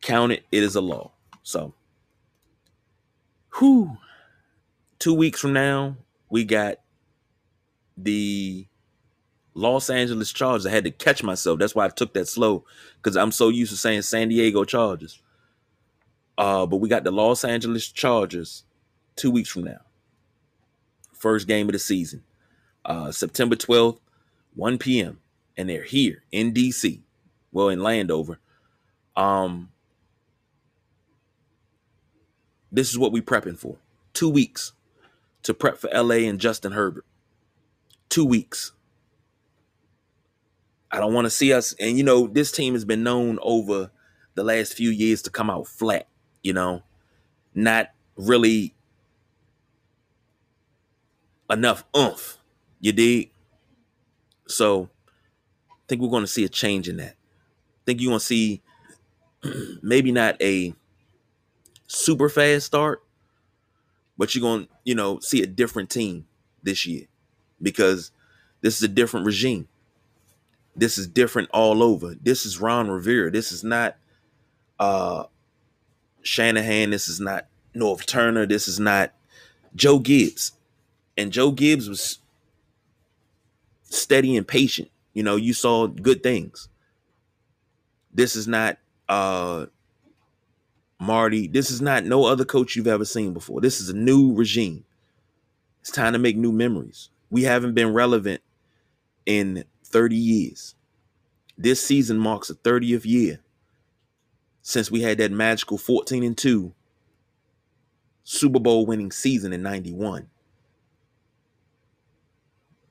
Count 0.00 0.32
it, 0.32 0.44
it 0.52 0.62
is 0.62 0.76
a 0.76 0.80
law. 0.80 1.12
So, 1.42 1.74
whew. 3.58 3.98
Two 4.98 5.14
weeks 5.14 5.40
from 5.40 5.52
now, 5.52 5.96
we 6.30 6.44
got 6.44 6.76
the 7.96 8.66
Los 9.54 9.90
Angeles 9.90 10.32
Chargers. 10.32 10.66
I 10.66 10.70
had 10.70 10.84
to 10.84 10.90
catch 10.90 11.22
myself. 11.22 11.58
That's 11.58 11.74
why 11.74 11.86
I 11.86 11.88
took 11.88 12.14
that 12.14 12.28
slow 12.28 12.64
because 12.96 13.16
I'm 13.16 13.32
so 13.32 13.48
used 13.48 13.72
to 13.72 13.76
saying 13.76 14.02
San 14.02 14.28
Diego 14.28 14.64
Chargers. 14.64 15.20
Uh, 16.36 16.66
but 16.66 16.78
we 16.78 16.88
got 16.88 17.04
the 17.04 17.10
Los 17.10 17.44
Angeles 17.44 17.88
Chargers 17.88 18.64
two 19.16 19.30
weeks 19.30 19.48
from 19.48 19.64
now. 19.64 19.80
First 21.12 21.46
game 21.46 21.68
of 21.68 21.72
the 21.72 21.78
season, 21.78 22.22
uh, 22.84 23.12
September 23.12 23.56
12th, 23.56 23.98
1 24.54 24.78
p.m 24.78 25.20
and 25.56 25.68
they're 25.68 25.84
here 25.84 26.22
in 26.32 26.52
DC, 26.52 27.00
well 27.52 27.68
in 27.68 27.82
Landover. 27.82 28.38
Um, 29.16 29.70
this 32.72 32.90
is 32.90 32.98
what 32.98 33.12
we're 33.12 33.22
prepping 33.22 33.58
for. 33.58 33.76
Two 34.12 34.28
weeks 34.28 34.72
to 35.42 35.54
prep 35.54 35.78
for 35.78 35.90
LA 35.92 36.26
and 36.28 36.40
Justin 36.40 36.72
Herbert. 36.72 37.04
Two 38.08 38.24
weeks. 38.24 38.72
I 40.90 40.98
don't 40.98 41.14
want 41.14 41.24
to 41.24 41.30
see 41.30 41.52
us, 41.52 41.74
and 41.80 41.98
you 41.98 42.04
know, 42.04 42.28
this 42.28 42.52
team 42.52 42.74
has 42.74 42.84
been 42.84 43.02
known 43.02 43.38
over 43.42 43.90
the 44.34 44.44
last 44.44 44.74
few 44.74 44.90
years 44.90 45.22
to 45.22 45.30
come 45.30 45.50
out 45.50 45.66
flat, 45.66 46.06
you 46.44 46.52
know, 46.52 46.84
not 47.54 47.90
really 48.16 48.74
enough 51.50 51.84
oomph. 51.96 52.38
You 52.80 52.92
dig? 52.92 53.30
So 54.46 54.90
I 55.70 55.72
think 55.88 56.02
we're 56.02 56.08
going 56.10 56.22
to 56.22 56.28
see 56.28 56.44
a 56.44 56.48
change 56.48 56.88
in 56.88 56.98
that. 56.98 57.14
I 57.14 57.82
think 57.86 58.00
you're 58.00 58.10
going 58.10 58.20
to 58.20 58.24
see 58.24 58.62
maybe 59.82 60.12
not 60.12 60.40
a 60.40 60.74
super 61.86 62.28
fast 62.28 62.66
start, 62.66 63.02
but 64.16 64.34
you're 64.34 64.42
going 64.42 64.66
to, 64.66 64.72
you 64.84 64.94
know, 64.94 65.18
see 65.20 65.42
a 65.42 65.46
different 65.46 65.90
team 65.90 66.26
this 66.62 66.86
year 66.86 67.06
because 67.60 68.10
this 68.60 68.76
is 68.76 68.82
a 68.82 68.88
different 68.88 69.26
regime. 69.26 69.68
This 70.76 70.98
is 70.98 71.06
different 71.06 71.48
all 71.52 71.82
over. 71.82 72.14
This 72.14 72.44
is 72.44 72.60
Ron 72.60 72.90
Rivera. 72.90 73.30
This 73.30 73.52
is 73.52 73.64
not 73.64 73.96
uh 74.78 75.24
Shanahan. 76.24 76.90
This 76.90 77.08
is 77.08 77.20
not 77.20 77.46
Norv 77.74 78.04
Turner. 78.06 78.46
This 78.46 78.68
is 78.68 78.80
not 78.80 79.12
Joe 79.74 79.98
Gibbs. 79.98 80.52
And 81.16 81.32
Joe 81.32 81.52
Gibbs 81.52 81.88
was 81.88 82.18
steady 83.84 84.36
and 84.36 84.46
patient 84.46 84.90
you 85.14 85.22
know, 85.22 85.36
you 85.36 85.54
saw 85.54 85.86
good 85.86 86.22
things. 86.22 86.68
This 88.12 88.36
is 88.36 88.46
not 88.46 88.78
uh 89.08 89.66
Marty. 91.00 91.46
This 91.46 91.70
is 91.70 91.80
not 91.80 92.04
no 92.04 92.24
other 92.24 92.44
coach 92.44 92.76
you've 92.76 92.86
ever 92.86 93.04
seen 93.04 93.32
before. 93.32 93.60
This 93.60 93.80
is 93.80 93.88
a 93.88 93.96
new 93.96 94.34
regime. 94.34 94.84
It's 95.80 95.90
time 95.90 96.12
to 96.12 96.18
make 96.18 96.36
new 96.36 96.52
memories. 96.52 97.10
We 97.30 97.44
haven't 97.44 97.74
been 97.74 97.92
relevant 97.92 98.42
in 99.26 99.64
30 99.84 100.16
years. 100.16 100.74
This 101.56 101.84
season 101.84 102.18
marks 102.18 102.48
the 102.48 102.54
30th 102.54 103.04
year 103.04 103.40
since 104.64 104.90
we 104.90 105.02
had 105.02 105.18
that 105.18 105.30
magical 105.30 105.76
14 105.76 106.24
and 106.24 106.36
2 106.36 106.72
Super 108.24 108.58
Bowl 108.58 108.86
winning 108.86 109.12
season 109.12 109.52
in 109.52 109.62
91. 109.62 110.26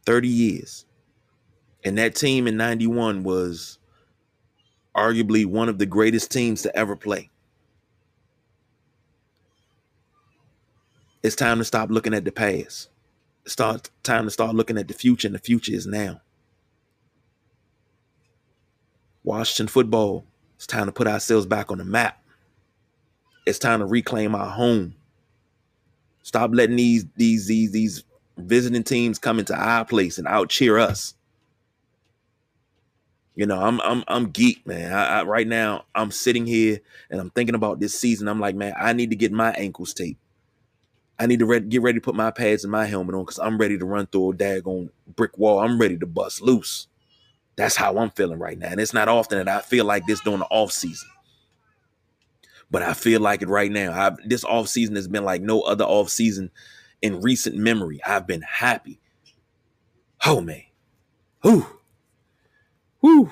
30 0.05 0.27
years. 0.27 0.85
And 1.83 1.97
that 1.97 2.13
team 2.13 2.45
in 2.45 2.57
91 2.57 3.23
was 3.23 3.79
arguably 4.95 5.45
one 5.47 5.67
of 5.67 5.79
the 5.79 5.87
greatest 5.87 6.31
teams 6.31 6.61
to 6.61 6.77
ever 6.77 6.95
play. 6.95 7.31
It's 11.23 11.35
time 11.35 11.57
to 11.57 11.65
stop 11.65 11.89
looking 11.89 12.13
at 12.13 12.23
the 12.23 12.31
past. 12.31 12.89
It's 13.43 13.53
start, 13.53 13.89
time 14.03 14.25
to 14.25 14.31
start 14.31 14.53
looking 14.53 14.77
at 14.77 14.87
the 14.87 14.93
future, 14.93 15.27
and 15.27 15.33
the 15.33 15.39
future 15.39 15.73
is 15.73 15.87
now. 15.87 16.21
Washington 19.23 19.67
football, 19.67 20.25
it's 20.63 20.67
time 20.71 20.85
to 20.85 20.93
put 20.93 21.07
ourselves 21.07 21.45
back 21.45 21.71
on 21.71 21.77
the 21.77 21.83
map. 21.83 22.23
It's 23.45 23.59
time 23.59 23.81
to 23.81 23.85
reclaim 23.85 24.33
our 24.33 24.49
home. 24.49 24.95
Stop 26.21 26.51
letting 26.53 26.77
these 26.77 27.05
these 27.17 27.47
these 27.47 27.71
these 27.71 28.03
visiting 28.37 28.83
teams 28.83 29.19
come 29.19 29.39
into 29.39 29.53
our 29.53 29.83
place 29.83 30.17
and 30.17 30.25
out 30.25 30.47
cheer 30.47 30.79
us. 30.79 31.15
You 33.35 33.45
know, 33.45 33.59
I'm 33.59 33.81
I'm 33.81 34.05
I'm 34.07 34.29
geek, 34.29 34.65
man. 34.65 34.93
I, 34.93 35.19
I, 35.19 35.23
right 35.23 35.45
now 35.45 35.83
I'm 35.93 36.11
sitting 36.11 36.45
here 36.45 36.79
and 37.09 37.19
I'm 37.19 37.31
thinking 37.31 37.55
about 37.55 37.81
this 37.81 37.99
season. 37.99 38.29
I'm 38.29 38.39
like, 38.39 38.55
man, 38.55 38.73
I 38.79 38.93
need 38.93 39.09
to 39.09 39.17
get 39.17 39.33
my 39.33 39.51
ankles 39.51 39.93
taped. 39.93 40.21
I 41.19 41.25
need 41.25 41.39
to 41.39 41.45
re- 41.45 41.59
get 41.59 41.81
ready 41.81 41.99
to 41.99 42.03
put 42.03 42.15
my 42.15 42.31
pads 42.31 42.63
and 42.63 42.71
my 42.71 42.85
helmet 42.85 43.15
on 43.15 43.23
because 43.23 43.39
I'm 43.39 43.57
ready 43.57 43.77
to 43.77 43.85
run 43.85 44.07
through 44.07 44.31
a 44.31 44.33
daggone 44.33 44.91
brick 45.13 45.37
wall. 45.37 45.59
I'm 45.59 45.77
ready 45.77 45.97
to 45.97 46.05
bust 46.05 46.41
loose. 46.41 46.87
That's 47.55 47.75
how 47.75 47.97
I'm 47.97 48.09
feeling 48.11 48.39
right 48.39 48.57
now. 48.57 48.67
And 48.67 48.79
it's 48.79 48.93
not 48.93 49.07
often 49.07 49.37
that 49.37 49.47
I 49.47 49.61
feel 49.61 49.85
like 49.85 50.05
this 50.07 50.21
during 50.21 50.39
the 50.39 50.45
off 50.45 50.71
season. 50.71 51.09
But 52.71 52.81
I 52.81 52.93
feel 52.93 53.21
like 53.21 53.41
it 53.43 53.49
right 53.49 53.71
now. 53.71 53.93
I've, 53.93 54.17
this 54.27 54.43
off 54.43 54.67
season 54.67 54.95
has 54.95 55.07
been 55.07 55.23
like 55.23 55.41
no 55.41 55.61
other 55.61 55.85
off 55.85 56.09
season 56.09 56.49
in 57.01 57.21
recent 57.21 57.55
memory. 57.55 58.01
I've 58.05 58.25
been 58.25 58.41
happy. 58.41 58.99
Oh 60.25 60.41
man. 60.41 60.63
Whew. 61.41 61.67
Whew. 63.01 63.31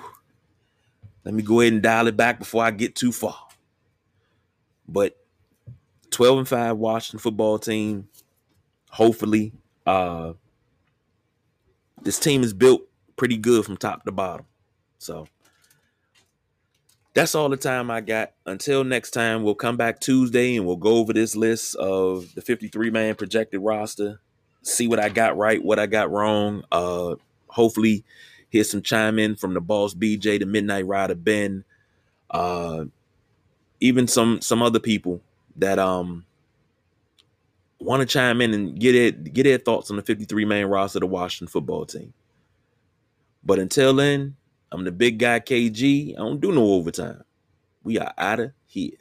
Let 1.24 1.34
me 1.34 1.42
go 1.42 1.62
ahead 1.62 1.74
and 1.74 1.82
dial 1.82 2.08
it 2.08 2.18
back 2.18 2.38
before 2.38 2.64
I 2.64 2.72
get 2.72 2.96
too 2.96 3.12
far. 3.12 3.48
But 4.88 5.18
12 6.12 6.40
and 6.40 6.48
5 6.48 6.78
Washington 6.78 7.20
football 7.20 7.58
team. 7.58 8.10
Hopefully, 8.90 9.54
uh 9.86 10.34
this 12.04 12.20
team 12.20 12.44
is 12.44 12.54
built 12.54 12.82
pretty 13.22 13.38
good 13.38 13.64
from 13.64 13.78
top 13.78 14.04
to 14.04 14.12
bottom. 14.12 14.48
So 14.98 15.28
that's 17.14 17.36
all 17.36 17.50
the 17.50 17.56
time 17.56 17.92
I 17.92 18.02
got. 18.02 18.32
Until 18.48 18.84
next 18.84 19.12
time, 19.12 19.44
we'll 19.44 19.54
come 19.54 19.78
back 19.78 20.00
Tuesday 20.00 20.56
and 20.56 20.66
we'll 20.66 20.76
go 20.76 20.96
over 20.96 21.14
this 21.14 21.36
list 21.36 21.76
of 21.76 22.34
the 22.34 22.42
53 22.42 22.90
man 22.90 23.14
projected 23.14 23.62
roster, 23.62 24.20
see 24.64 24.88
what 24.88 25.00
I 25.00 25.10
got 25.10 25.38
right, 25.38 25.64
what 25.64 25.78
I 25.78 25.86
got 25.86 26.10
wrong. 26.10 26.64
Uh 26.72 27.14
hopefully 27.46 28.04
hear 28.50 28.64
some 28.64 28.82
chime 28.82 29.20
in 29.20 29.36
from 29.36 29.54
the 29.54 29.62
boss 29.62 29.94
BJ, 29.94 30.40
the 30.40 30.48
Midnight 30.48 30.88
Rider 30.88 31.14
Ben, 31.14 31.64
uh, 32.32 32.86
even 33.80 34.08
some 34.08 34.42
some 34.42 34.64
other 34.64 34.80
people 34.80 35.22
that 35.58 35.78
um 35.78 36.26
want 37.78 38.00
to 38.00 38.08
chime 38.08 38.42
in 38.42 38.56
and 38.56 38.80
get 38.80 38.96
it 38.96 39.32
get 39.32 39.44
their 39.44 39.60
thoughts 39.60 39.92
on 39.92 39.98
the 39.98 40.02
53 40.02 40.44
man 40.46 40.66
roster 40.66 40.98
of 40.98 41.02
the 41.02 41.06
Washington 41.06 41.52
football 41.52 41.86
team. 41.86 42.16
But 43.44 43.60
until 43.60 43.94
then, 43.94 44.36
I'm 44.72 44.84
the 44.84 44.92
big 44.92 45.20
guy 45.20 45.40
KG. 45.40 46.14
I 46.14 46.18
don't 46.18 46.40
do 46.40 46.52
no 46.52 46.64
overtime. 46.64 47.24
We 47.84 47.98
are 47.98 48.14
out 48.18 48.40
of 48.40 48.52
here. 48.66 48.98